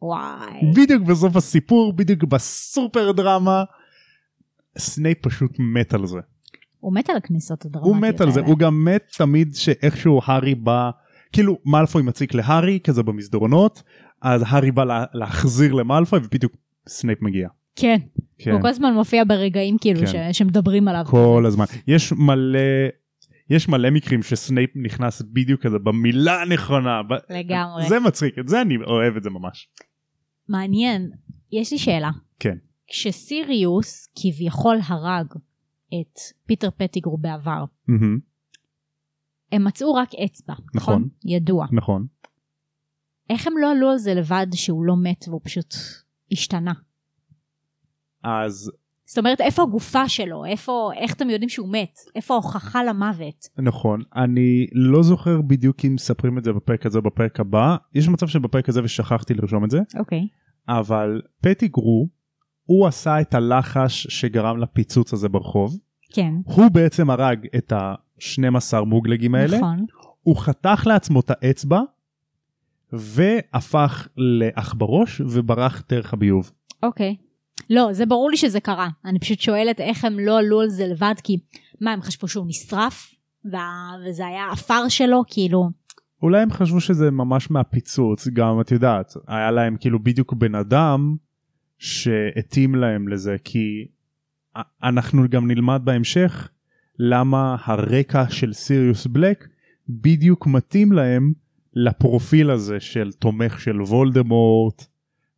וואי. 0.02 0.60
בדיוק 0.76 1.02
בסוף 1.02 1.36
הסיפור, 1.36 1.92
בדיוק 1.92 2.24
בסופר 2.24 3.12
דרמה. 3.12 3.64
סנייפ 4.78 5.18
פשוט 5.22 5.50
מת 5.58 5.94
על 5.94 6.06
זה. 6.06 6.18
הוא 6.80 6.94
מת 6.94 7.10
על 7.10 7.16
הכניסות 7.16 7.64
הדרמטיות 7.64 7.94
הוא 7.94 8.02
מת 8.02 8.20
על 8.20 8.30
זה, 8.30 8.40
האלה. 8.40 8.50
הוא 8.50 8.58
גם 8.58 8.84
מת 8.84 9.04
תמיד 9.18 9.54
שאיכשהו 9.54 10.20
הארי 10.24 10.54
בא, 10.54 10.90
כאילו 11.32 11.58
מאלפוי 11.64 12.02
מציק 12.02 12.34
להארי 12.34 12.78
כזה 12.84 13.02
במסדרונות, 13.02 13.82
אז 14.22 14.44
הארי 14.46 14.70
בא 14.70 14.84
לה, 14.84 15.04
להחזיר 15.14 15.72
למאלפוי 15.72 16.18
ובדיוק 16.24 16.52
סנייפ 16.88 17.22
מגיע. 17.22 17.48
כן, 17.76 17.96
כן, 18.38 18.50
הוא 18.50 18.60
כל 18.60 18.68
הזמן 18.68 18.94
מופיע 18.94 19.24
ברגעים 19.24 19.76
כאילו 19.80 20.00
כן. 20.00 20.06
ש- 20.32 20.38
שמדברים 20.38 20.88
עליו. 20.88 21.04
כל 21.06 21.44
הזמן. 21.46 21.64
יש 21.86 22.12
מלא, 22.12 22.58
יש 23.50 23.68
מלא 23.68 23.90
מקרים 23.90 24.22
שסנייפ 24.22 24.70
נכנס 24.74 25.22
בדיוק 25.32 25.62
כזה 25.62 25.78
במילה 25.78 26.42
הנכונה. 26.42 27.00
לגמרי. 27.30 27.88
זה 27.88 28.00
מצחיק, 28.00 28.38
את 28.38 28.48
זה 28.48 28.60
אני 28.62 28.76
אוהב 28.86 29.16
את 29.16 29.22
זה 29.22 29.30
ממש. 29.30 29.68
מעניין, 30.50 31.10
יש 31.52 31.72
לי 31.72 31.78
שאלה. 31.78 32.10
כן. 32.38 32.58
כשסיריוס 32.86 34.08
כביכול 34.14 34.78
הרג 34.86 35.26
את 35.88 36.18
פיטר 36.46 36.70
פטיגרו 36.70 37.18
בעבר, 37.18 37.64
מהמם, 37.88 38.18
הם 39.52 39.64
מצאו 39.64 39.94
רק 39.94 40.14
אצבע, 40.14 40.54
נכון? 40.74 40.94
נכון. 40.94 41.08
ידוע. 41.24 41.66
נכון. 41.72 42.06
איך 43.30 43.46
הם 43.46 43.52
לא 43.58 43.70
עלו 43.70 43.90
על 43.90 43.98
זה 43.98 44.14
לבד 44.14 44.46
שהוא 44.54 44.84
לא 44.84 44.94
מת 45.02 45.24
והוא 45.28 45.40
פשוט 45.44 45.74
השתנה? 46.32 46.72
אז 48.22 48.72
זאת 49.10 49.18
אומרת, 49.18 49.40
איפה 49.40 49.62
הגופה 49.62 50.08
שלו? 50.08 50.44
איפה, 50.44 50.90
איך 50.96 51.14
אתם 51.14 51.30
יודעים 51.30 51.48
שהוא 51.48 51.68
מת? 51.72 51.98
איפה 52.14 52.34
ההוכחה 52.34 52.84
למוות? 52.84 53.48
נכון, 53.58 54.02
אני 54.16 54.66
לא 54.72 55.02
זוכר 55.02 55.40
בדיוק 55.40 55.84
אם 55.84 55.94
מספרים 55.94 56.38
את 56.38 56.44
זה 56.44 56.52
בפרק 56.52 56.86
הזה 56.86 56.98
או 56.98 57.02
בפרק 57.02 57.40
הבא, 57.40 57.76
יש 57.94 58.08
מצב 58.08 58.26
שבפרק 58.26 58.68
הזה 58.68 58.80
ושכחתי 58.84 59.34
לרשום 59.34 59.64
את 59.64 59.70
זה, 59.70 59.80
אוקיי. 59.98 60.26
אבל 60.68 61.22
פטיגרו, 61.40 62.08
הוא 62.64 62.86
עשה 62.86 63.20
את 63.20 63.34
הלחש 63.34 64.06
שגרם 64.06 64.58
לפיצוץ 64.58 65.12
הזה 65.12 65.28
ברחוב, 65.28 65.76
כן, 66.12 66.34
הוא 66.44 66.68
בעצם 66.68 67.10
הרג 67.10 67.46
את 67.56 67.72
ה-12 67.72 68.84
מוגלגים 68.86 69.34
האלה, 69.34 69.56
נכון. 69.56 69.86
הוא 70.22 70.36
חתך 70.36 70.82
לעצמו 70.86 71.20
את 71.20 71.30
האצבע, 71.30 71.80
והפך 72.92 74.08
לעכברוש 74.16 75.20
וברח 75.20 75.82
דרך 75.88 76.12
הביוב. 76.12 76.52
אוקיי. 76.82 77.16
לא, 77.70 77.92
זה 77.92 78.06
ברור 78.06 78.30
לי 78.30 78.36
שזה 78.36 78.60
קרה. 78.60 78.88
אני 79.04 79.18
פשוט 79.18 79.40
שואלת 79.40 79.80
איך 79.80 80.04
הם 80.04 80.18
לא 80.18 80.38
עלו 80.38 80.60
על 80.60 80.68
זה 80.68 80.86
לבד, 80.86 81.14
כי 81.22 81.38
מה, 81.80 81.92
הם 81.92 82.02
חשבו 82.02 82.28
שהוא 82.28 82.46
נשרף? 82.48 83.14
וזה 84.06 84.26
היה 84.26 84.48
עפר 84.52 84.88
שלו? 84.88 85.22
כאילו... 85.26 85.70
אולי 86.22 86.42
הם 86.42 86.50
חשבו 86.50 86.80
שזה 86.80 87.10
ממש 87.10 87.50
מהפיצוץ, 87.50 88.28
גם 88.28 88.60
את 88.60 88.70
יודעת, 88.70 89.14
היה 89.26 89.50
להם 89.50 89.76
כאילו 89.80 90.02
בדיוק 90.02 90.32
בן 90.32 90.54
אדם 90.54 91.16
שהתאים 91.78 92.74
להם 92.74 93.08
לזה, 93.08 93.36
כי 93.44 93.86
אנחנו 94.82 95.22
גם 95.28 95.50
נלמד 95.50 95.80
בהמשך 95.84 96.48
למה 96.98 97.56
הרקע 97.64 98.24
של 98.30 98.52
סיריוס 98.52 99.06
בלק 99.06 99.48
בדיוק 99.88 100.46
מתאים 100.46 100.92
להם 100.92 101.32
לפרופיל 101.74 102.50
הזה 102.50 102.80
של 102.80 103.12
תומך 103.12 103.60
של 103.60 103.82
וולדמורט 103.82 104.86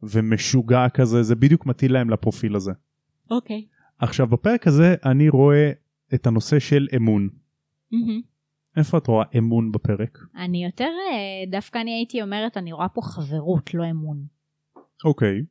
ומשוגע 0.02 0.88
כזה, 0.88 1.22
זה 1.22 1.34
בדיוק 1.34 1.66
מתאים 1.66 1.90
להם 1.90 2.10
לפרופיל 2.10 2.56
הזה. 2.56 2.72
אוקיי. 3.30 3.66
עכשיו 3.98 4.26
בפרק 4.26 4.66
הזה 4.66 4.94
אני 5.04 5.28
רואה 5.28 5.70
את 6.14 6.26
הנושא 6.26 6.58
של 6.58 6.88
אמון. 6.96 7.28
איפה 8.76 8.98
את 8.98 9.06
רואה 9.06 9.24
אמון 9.38 9.72
בפרק? 9.72 10.18
אני 10.36 10.64
יותר, 10.64 10.84
אה, 10.84 11.50
דווקא 11.50 11.78
אני 11.78 11.90
הייתי 11.90 12.22
אומרת, 12.22 12.56
אני 12.56 12.72
רואה 12.72 12.88
פה 12.88 13.00
חברות, 13.02 13.74
לא 13.74 13.90
אמון. 13.90 14.26
אוקיי. 15.04 15.42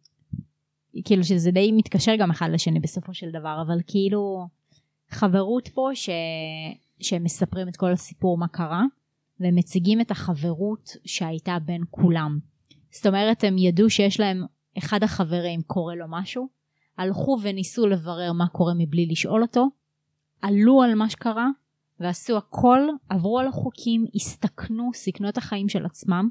כאילו 1.06 1.24
שזה 1.24 1.52
די 1.52 1.72
מתקשר 1.72 2.16
גם 2.16 2.32
אחד 2.32 2.50
לשני 2.54 2.80
בסופו 2.80 3.14
של 3.14 3.32
דבר, 3.32 3.64
אבל 3.68 3.78
כאילו 3.88 4.48
חברות 5.10 5.68
פה 5.68 5.90
ש... 5.94 6.10
שהם 7.00 7.24
מספרים 7.24 7.68
את 7.68 7.78
כל 7.78 7.92
הסיפור 7.92 8.38
מה 8.38 8.48
קרה, 8.48 8.84
והם 9.40 9.56
מציגים 9.56 10.02
את 10.02 10.12
החברות 10.12 10.90
שהייתה 11.06 11.58
בין 11.66 11.84
כולם. 11.90 12.40
זאת 12.92 13.08
אומרת, 13.08 13.44
הם 13.44 13.58
ידעו 13.58 13.90
שיש 13.90 14.20
להם, 14.20 14.44
אחד 14.78 15.04
החברים 15.04 15.62
קורה 15.62 15.96
לו 15.96 16.06
משהו, 16.10 16.50
הלכו 16.98 17.38
וניסו 17.42 17.88
לברר 17.88 18.32
מה 18.34 18.48
קורה 18.48 18.74
מבלי 18.78 19.06
לשאול 19.06 19.42
אותו, 19.42 19.68
עלו 20.42 20.82
על 20.82 20.96
מה 20.96 21.10
שקרה, 21.10 21.48
ועשו 22.00 22.38
הכל, 22.38 22.80
עברו 23.10 23.40
על 23.40 23.48
החוקים, 23.48 24.06
הסתכנו, 24.16 24.92
סיכנו 24.94 25.30
את 25.30 25.38
החיים 25.38 25.70
של 25.70 25.86
עצמם. 25.86 26.30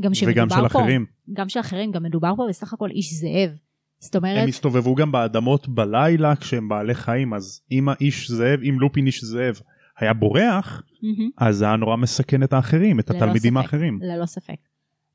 גם 0.00 0.12
וגם 0.26 0.48
של 0.50 0.68
פה, 0.68 0.80
אחרים. 0.80 1.06
גם 1.32 1.48
של 1.48 1.60
אחרים, 1.60 1.92
גם 1.92 2.02
מדובר 2.02 2.32
פה 2.36 2.46
בסך 2.48 2.72
הכל 2.72 2.90
איש 2.90 3.14
זאב. 3.14 3.50
זאת 3.98 4.16
אומרת, 4.16 4.42
הם 4.42 4.48
הסתובבו 4.48 4.94
גם 4.94 5.12
באדמות 5.12 5.68
בלילה 5.68 6.36
כשהם 6.36 6.68
בעלי 6.68 6.94
חיים 6.94 7.34
אז 7.34 7.60
אם 7.72 7.88
האיש 7.88 8.30
זאב 8.30 8.60
אם 8.62 8.80
לופין 8.80 9.06
איש 9.06 9.24
זאב 9.24 9.60
היה 9.98 10.12
בורח 10.12 10.82
מהמם. 11.02 11.30
אז 11.36 11.56
זה 11.56 11.64
היה 11.64 11.76
נורא 11.76 11.96
מסכן 11.96 12.42
את 12.42 12.52
האחרים 12.52 13.00
את 13.00 13.10
התלמידים 13.10 13.54
ספק. 13.54 13.64
האחרים. 13.64 13.98
ללא 14.02 14.26
ספק. 14.26 14.56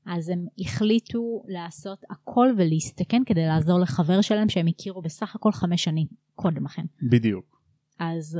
אז 0.06 0.30
הם 0.30 0.46
החליטו 0.60 1.44
לעשות 1.48 2.00
הכל 2.10 2.48
ולהסתכן 2.58 3.22
כדי 3.26 3.46
לעזור 3.46 3.80
לחבר 3.80 4.22
שלהם 4.22 4.50
שהם 4.50 4.68
הכירו 4.68 5.02
בסך 5.02 5.36
הכל 5.36 5.52
חמש 5.52 5.84
שנים 5.84 6.08
קודם 6.36 6.66
לכן. 6.66 6.86
בדיוק. 7.04 7.62
אז 8.00 8.40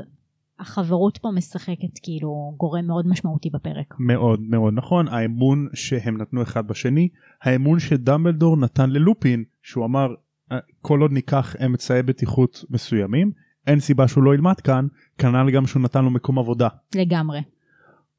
החברות 0.60 1.18
פה 1.18 1.32
משחקת 1.32 2.00
כאילו 2.04 2.54
גורם 2.58 2.88
מאוד 2.88 3.08
משמעותי 3.08 3.50
בפרק. 3.50 3.94
מאוד 4.00 4.42
מאוד 4.42 4.74
נכון 4.74 5.08
האמון 5.08 5.68
שהם 5.74 6.18
נתנו 6.22 6.42
אחד 6.42 6.68
בשני 6.68 7.08
האמון 7.42 7.80
שדמבלדור 7.80 8.58
נתן 8.58 8.90
ללופין 8.90 9.44
שהוא 9.64 9.86
אמר 9.86 10.08
"אה, 10.52 10.58
כל 10.82 11.02
עוד 11.02 11.12
ניקח 11.12 11.56
אמצעי 11.66 12.04
בטיחות 12.04 12.66
מסוימים 12.70 13.32
אין 13.68 13.80
סיבה 13.80 14.08
שהוא 14.08 14.24
לא 14.24 14.34
ילמד 14.34 14.60
כאן 14.60 14.88
כנ"ל 15.18 15.52
גם 15.52 15.68
שהוא 15.68 15.82
נתן 15.82 16.04
לו 16.04 16.10
מקום 16.10 16.40
עבודה. 16.40 16.68
לגמרי. 16.96 17.40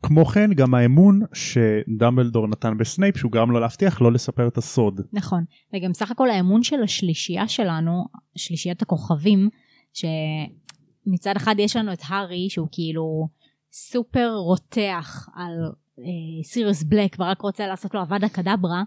כמו 0.03 0.25
כן 0.25 0.53
גם 0.53 0.75
האמון 0.75 1.21
שדמבלדור 1.33 2.47
נתן 2.49 2.79
בסנייפ 2.79 3.17
שהוא 3.17 3.33
גרם 3.33 3.51
לו 3.51 3.61
להבטיח 3.61 4.03
לא 4.03 4.13
לספר 4.13 4.49
את 4.49 4.59
הסוד. 4.59 5.01
נכון. 5.13 5.45
וגם 5.75 5.93
סך 5.93 6.11
הכל 6.11 6.31
האמון 6.31 6.63
של 6.63 6.83
השלישייה 6.83 7.49
שלנו, 7.49 8.05
שלישיית 8.37 8.83
הכוכבים, 8.83 9.49
שמצד 9.93 11.37
אחד 11.37 11.55
יש 11.59 11.77
לנו 11.77 11.93
את 11.93 12.01
הארי 12.07 12.47
שהוא 12.51 12.69
כאילו 12.73 13.29
סופר 13.73 14.35
רותח 14.35 15.29
על 15.35 15.53
אה, 15.99 16.45
סיריוס 16.45 16.83
בלק 16.83 17.17
ורק 17.19 17.41
רוצה 17.41 17.67
לעשות 17.67 17.95
לו 17.95 18.03
אבדה 18.03 18.29
קדברה, 18.29 18.83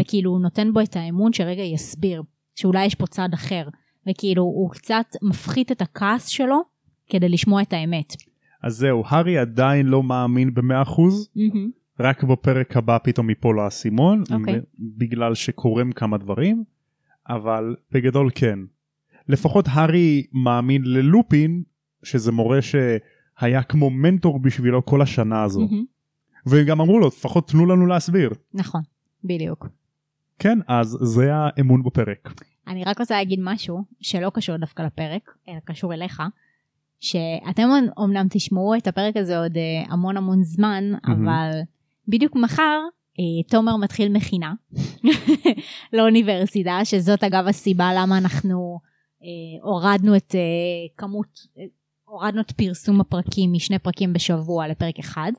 וכאילו 0.00 0.30
הוא 0.30 0.40
נותן 0.40 0.72
בו 0.72 0.80
את 0.80 0.96
האמון 0.96 1.32
שרגע 1.32 1.62
יסביר 1.62 2.22
שאולי 2.54 2.86
יש 2.86 2.94
פה 2.94 3.06
צד 3.06 3.28
אחר 3.34 3.68
וכאילו 4.10 4.42
הוא 4.42 4.70
קצת 4.70 5.06
מפחית 5.22 5.72
את 5.72 5.82
הכעס 5.82 6.26
שלו 6.26 6.60
כדי 7.06 7.28
לשמוע 7.28 7.62
את 7.62 7.72
האמת. 7.72 8.14
אז 8.62 8.76
זהו 8.76 9.02
הארי 9.06 9.38
עדיין 9.38 9.86
לא 9.86 10.02
מאמין 10.02 10.54
במאה 10.54 10.82
אחוז 10.82 11.28
מהמם. 11.36 11.70
רק 12.00 12.24
בפרק 12.24 12.76
הבא 12.76 12.98
פתאום 13.02 13.28
ייפול 13.28 13.60
האסימון 13.60 14.22
אוקיי. 14.32 14.60
בגלל 14.78 15.34
שקורים 15.34 15.92
כמה 15.92 16.18
דברים 16.18 16.64
אבל 17.28 17.76
בגדול 17.92 18.30
כן. 18.34 18.58
לפחות 19.28 19.64
הארי 19.68 20.26
מאמין 20.32 20.82
ללופין 20.84 21.62
שזה 22.02 22.32
מורה 22.32 22.58
שהיה 22.62 23.62
כמו 23.62 23.90
מנטור 23.90 24.38
בשבילו 24.38 24.86
כל 24.86 25.02
השנה 25.02 25.42
הזו 25.42 25.60
מהמם. 25.60 25.84
והם 26.46 26.66
גם 26.66 26.80
אמרו 26.80 26.98
לו 26.98 27.06
לפחות 27.06 27.48
תנו 27.48 27.66
לנו 27.66 27.86
להסביר. 27.86 28.30
נכון, 28.54 28.80
בדיוק. 29.24 29.66
כן 30.38 30.58
אז 30.66 30.98
זה 31.00 31.34
האמון 31.34 31.82
בפרק. 31.82 32.32
אני 32.66 32.84
רק 32.84 32.98
רוצה 33.00 33.14
להגיד 33.14 33.38
משהו 33.42 33.84
שלא 34.00 34.30
קשור 34.34 34.56
דווקא 34.56 34.82
לפרק, 34.82 35.34
אלא 35.48 35.58
קשור 35.64 35.94
אליך, 35.94 36.22
שאתם 37.00 37.68
אומנם 37.96 38.26
תשמעו 38.30 38.74
את 38.74 38.86
הפרק 38.86 39.16
הזה 39.16 39.38
עוד 39.38 39.56
אה, 39.56 39.92
המון 39.92 40.16
המון 40.16 40.44
זמן, 40.44 40.84
מהמם. 40.90 41.28
אבל 41.28 41.50
בדיוק 42.08 42.36
מחר 42.36 42.78
אה, 43.18 43.48
תומר 43.48 43.76
מתחיל 43.76 44.12
מכינה 44.12 44.54
לאוניברסיטה, 45.92 46.80
שזאת 46.84 47.24
אגב 47.24 47.46
הסיבה 47.48 47.90
למה 47.96 48.18
אנחנו 48.18 48.78
אה, 49.22 49.28
הורדנו 49.70 50.16
את 50.16 50.34
אה, 50.34 50.40
כמות, 50.96 51.38
אה, 51.58 51.64
הורדנו 52.04 52.40
את 52.40 52.52
פרסום 52.52 53.00
הפרקים 53.00 53.52
משני 53.52 53.78
פרקים 53.78 54.12
בשבוע 54.12 54.68
לפרק 54.68 54.98
אחד. 54.98 55.32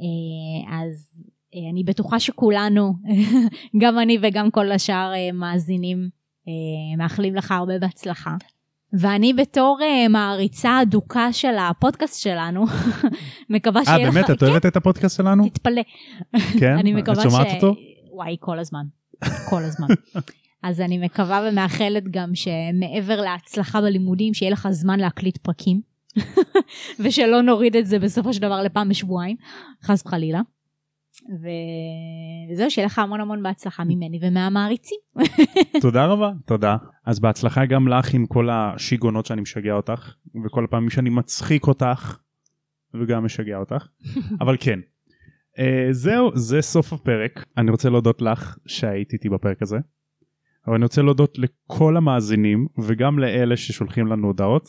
אה, 0.00 0.74
אז 0.80 1.24
אה, 1.54 1.70
אני 1.70 1.84
בטוחה 1.84 2.20
שכולנו, 2.20 2.92
גם 3.80 3.98
אני 3.98 4.18
וגם 4.22 4.50
כל 4.50 4.72
השאר 4.72 5.12
אה, 5.14 5.32
מאזינים, 5.32 6.08
אה, 6.48 6.96
מאחלים 6.98 7.34
לך 7.34 7.50
הרבה 7.50 7.78
בהצלחה. 7.78 8.36
ואני 8.98 9.32
בתור 9.32 9.78
אה, 9.82 10.08
מעריצה 10.08 10.82
אדוקה 10.82 11.32
של 11.32 11.54
הפודקאסט 11.58 12.22
שלנו, 12.22 12.64
מקווה 13.50 13.80
אה 13.80 13.84
שיהיה 13.84 14.08
לך... 14.08 14.14
באמת 14.14 14.30
את 14.30 14.40
כן, 14.40 14.46
אוהבת 14.46 14.66
את 14.66 14.76
הפודקאסט 14.76 15.16
שלנו? 15.16 15.48
תתפלא. 15.48 15.82
כן? 16.60 16.78
אני 16.78 16.92
מקווה 16.92 17.24
את 17.24 17.30
שומעת. 17.30 17.46
אותו? 17.54 17.74
וואי, 18.12 18.36
כל 18.40 18.58
הזמן. 18.58 18.84
כל 19.50 19.62
הזמן. 19.62 19.86
אז 20.62 20.80
אני 20.80 20.98
מקווה 20.98 21.48
ומאחלת 21.48 22.04
גם 22.10 22.30
שמעבר 22.34 23.20
להצלחה 23.20 23.80
בלימודים, 23.80 24.34
שיהיה 24.34 24.52
לך 24.52 24.68
זמן 24.70 25.00
להקליט 25.00 25.36
פרקים, 25.36 25.80
ושלא 27.00 27.42
נוריד 27.42 27.76
את 27.76 27.86
זה 27.86 27.98
בסופו 27.98 28.32
של 28.32 28.40
דבר 28.40 28.62
לפעם 28.62 28.88
בשבועיים, 28.88 29.36
חס 29.82 30.02
וחלילה. 30.06 30.40
ו- 31.22 32.52
וזהו, 32.52 32.70
שיהיה 32.70 32.86
לך 32.86 32.98
המון 32.98 33.20
המון 33.20 33.42
בהצלחה 33.42 33.84
ממני 33.84 34.18
ומהמעריצים. 34.22 34.98
תודה 35.80 36.06
רבה 36.06 36.32
תודה 36.46 36.76
אז 37.06 37.20
בהצלחה 37.20 37.66
גם 37.66 37.88
לך 37.88 38.14
עם 38.14 38.26
כל 38.26 38.48
השיגעונות 38.50 39.26
שאני 39.26 39.40
משגע 39.40 39.72
אותך 39.72 40.14
וכל 40.44 40.64
הפעמים 40.64 40.90
שאני 40.90 41.10
מצחיק 41.10 41.66
אותך 41.66 42.18
וגם 42.94 43.24
משגע 43.24 43.56
אותך 43.56 43.86
אבל 44.40 44.56
כן 44.60 44.78
uh, 45.56 45.60
זהו 45.90 46.30
זה 46.34 46.62
סוף 46.62 46.92
הפרק 46.92 47.44
אני 47.58 47.70
רוצה 47.70 47.90
להודות 47.90 48.22
לך 48.22 48.58
שהיית 48.66 49.12
איתי 49.12 49.28
בפרק 49.28 49.62
הזה. 49.62 49.78
אבל 50.66 50.74
אני 50.74 50.84
רוצה 50.84 51.02
להודות 51.02 51.38
לכל 51.38 51.96
המאזינים 51.96 52.66
וגם 52.78 53.18
לאלה 53.18 53.56
ששולחים 53.56 54.06
לנו 54.06 54.26
הודעות 54.26 54.68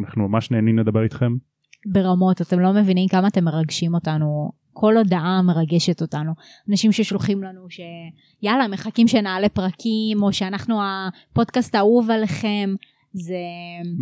אנחנו 0.00 0.28
ממש 0.28 0.50
נהנים 0.50 0.78
לדבר 0.78 1.02
איתכם 1.02 1.32
ברמות, 1.86 2.40
אתם 2.40 2.60
לא 2.60 2.72
מבינים 2.72 3.08
כמה 3.08 3.28
אתם 3.28 3.44
מרגשים 3.44 3.94
אותנו. 3.94 4.50
כל 4.72 4.96
הודעה 4.96 5.42
מרגשת 5.42 6.02
אותנו. 6.02 6.32
אנשים 6.68 6.92
ששולחים 6.92 7.42
לנו 7.42 7.66
שיאללה, 7.70 8.68
מחכים 8.68 9.08
שנעלה 9.08 9.48
פרקים, 9.48 10.22
או 10.22 10.32
שאנחנו 10.32 10.80
הפודקאסט 10.82 11.74
האהוב 11.74 12.10
עליכם. 12.10 12.74
זה 13.12 13.34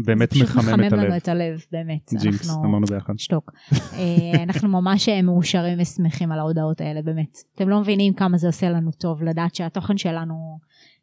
באמת 0.04 0.32
זה 0.32 0.44
פשוט 0.44 0.56
מחמם 0.56 0.86
את 0.86 0.92
לנו 0.92 1.02
הלב. 1.02 1.12
את 1.12 1.28
הלב, 1.28 1.64
באמת. 1.72 2.10
ג'ינקס 2.20 2.48
אנחנו... 2.48 2.64
אמרנו 2.64 2.86
ביחד 2.86 3.18
שתוק. 3.18 3.52
אה, 3.72 4.42
אנחנו 4.42 4.68
ממש 4.68 5.08
אה, 5.08 5.22
מאושרים 5.22 5.78
ושמחים 5.80 6.32
על 6.32 6.38
ההודעות 6.38 6.80
האלה, 6.80 7.02
באמת. 7.02 7.38
אתם 7.54 7.68
לא 7.68 7.80
מבינים 7.80 8.14
כמה 8.14 8.38
זה 8.38 8.46
עושה 8.46 8.70
לנו 8.70 8.90
טוב 8.92 9.22
לדעת 9.22 9.54
שהתוכן 9.54 9.98
שלנו 9.98 10.58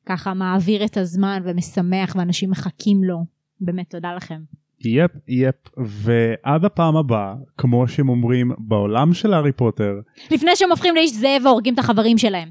ככה 0.06 0.34
מעביר 0.34 0.86
את 0.86 0.98
הזמן 0.98 1.42
ומשמח 1.46 2.16
ואנשים 2.16 2.50
מחכים 2.50 3.04
לו. 3.04 3.26
באמת, 3.62 3.90
תודה 3.90 4.14
לכם. 4.14 4.42
yep 4.86 5.12
yep 5.28 5.56
ועד 5.78 6.66
הפעם 6.66 6.96
הבאה 6.96 7.34
כמו 7.58 7.88
שהם 7.88 8.10
אומרים 8.10 8.52
בעולם 8.58 9.14
של 9.14 9.34
הארי 9.34 9.52
פוטר 9.52 9.94
לפני 10.32 10.56
שהם 10.56 10.70
הופכים 10.72 10.96
לאיש 10.96 11.14
זאב 11.14 11.42
והורגים 11.46 11.74
את 11.74 11.80
החברים 11.80 12.18
שלהם. 12.18 12.50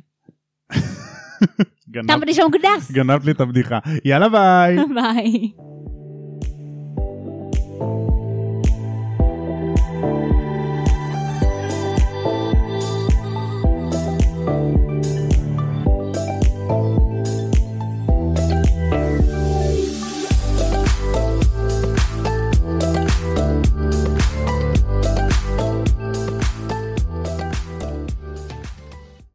גנב- 1.91 2.07
תם 2.07 2.19
ונשלם 2.23 2.51
קונדס. 2.53 2.91
גנבת 2.93 3.25
לי 3.25 3.33
את 3.33 3.41
הבדיחה 3.41 3.79
יאללה 4.05 4.29
ביי 4.29 4.77
ביי. 4.97 5.51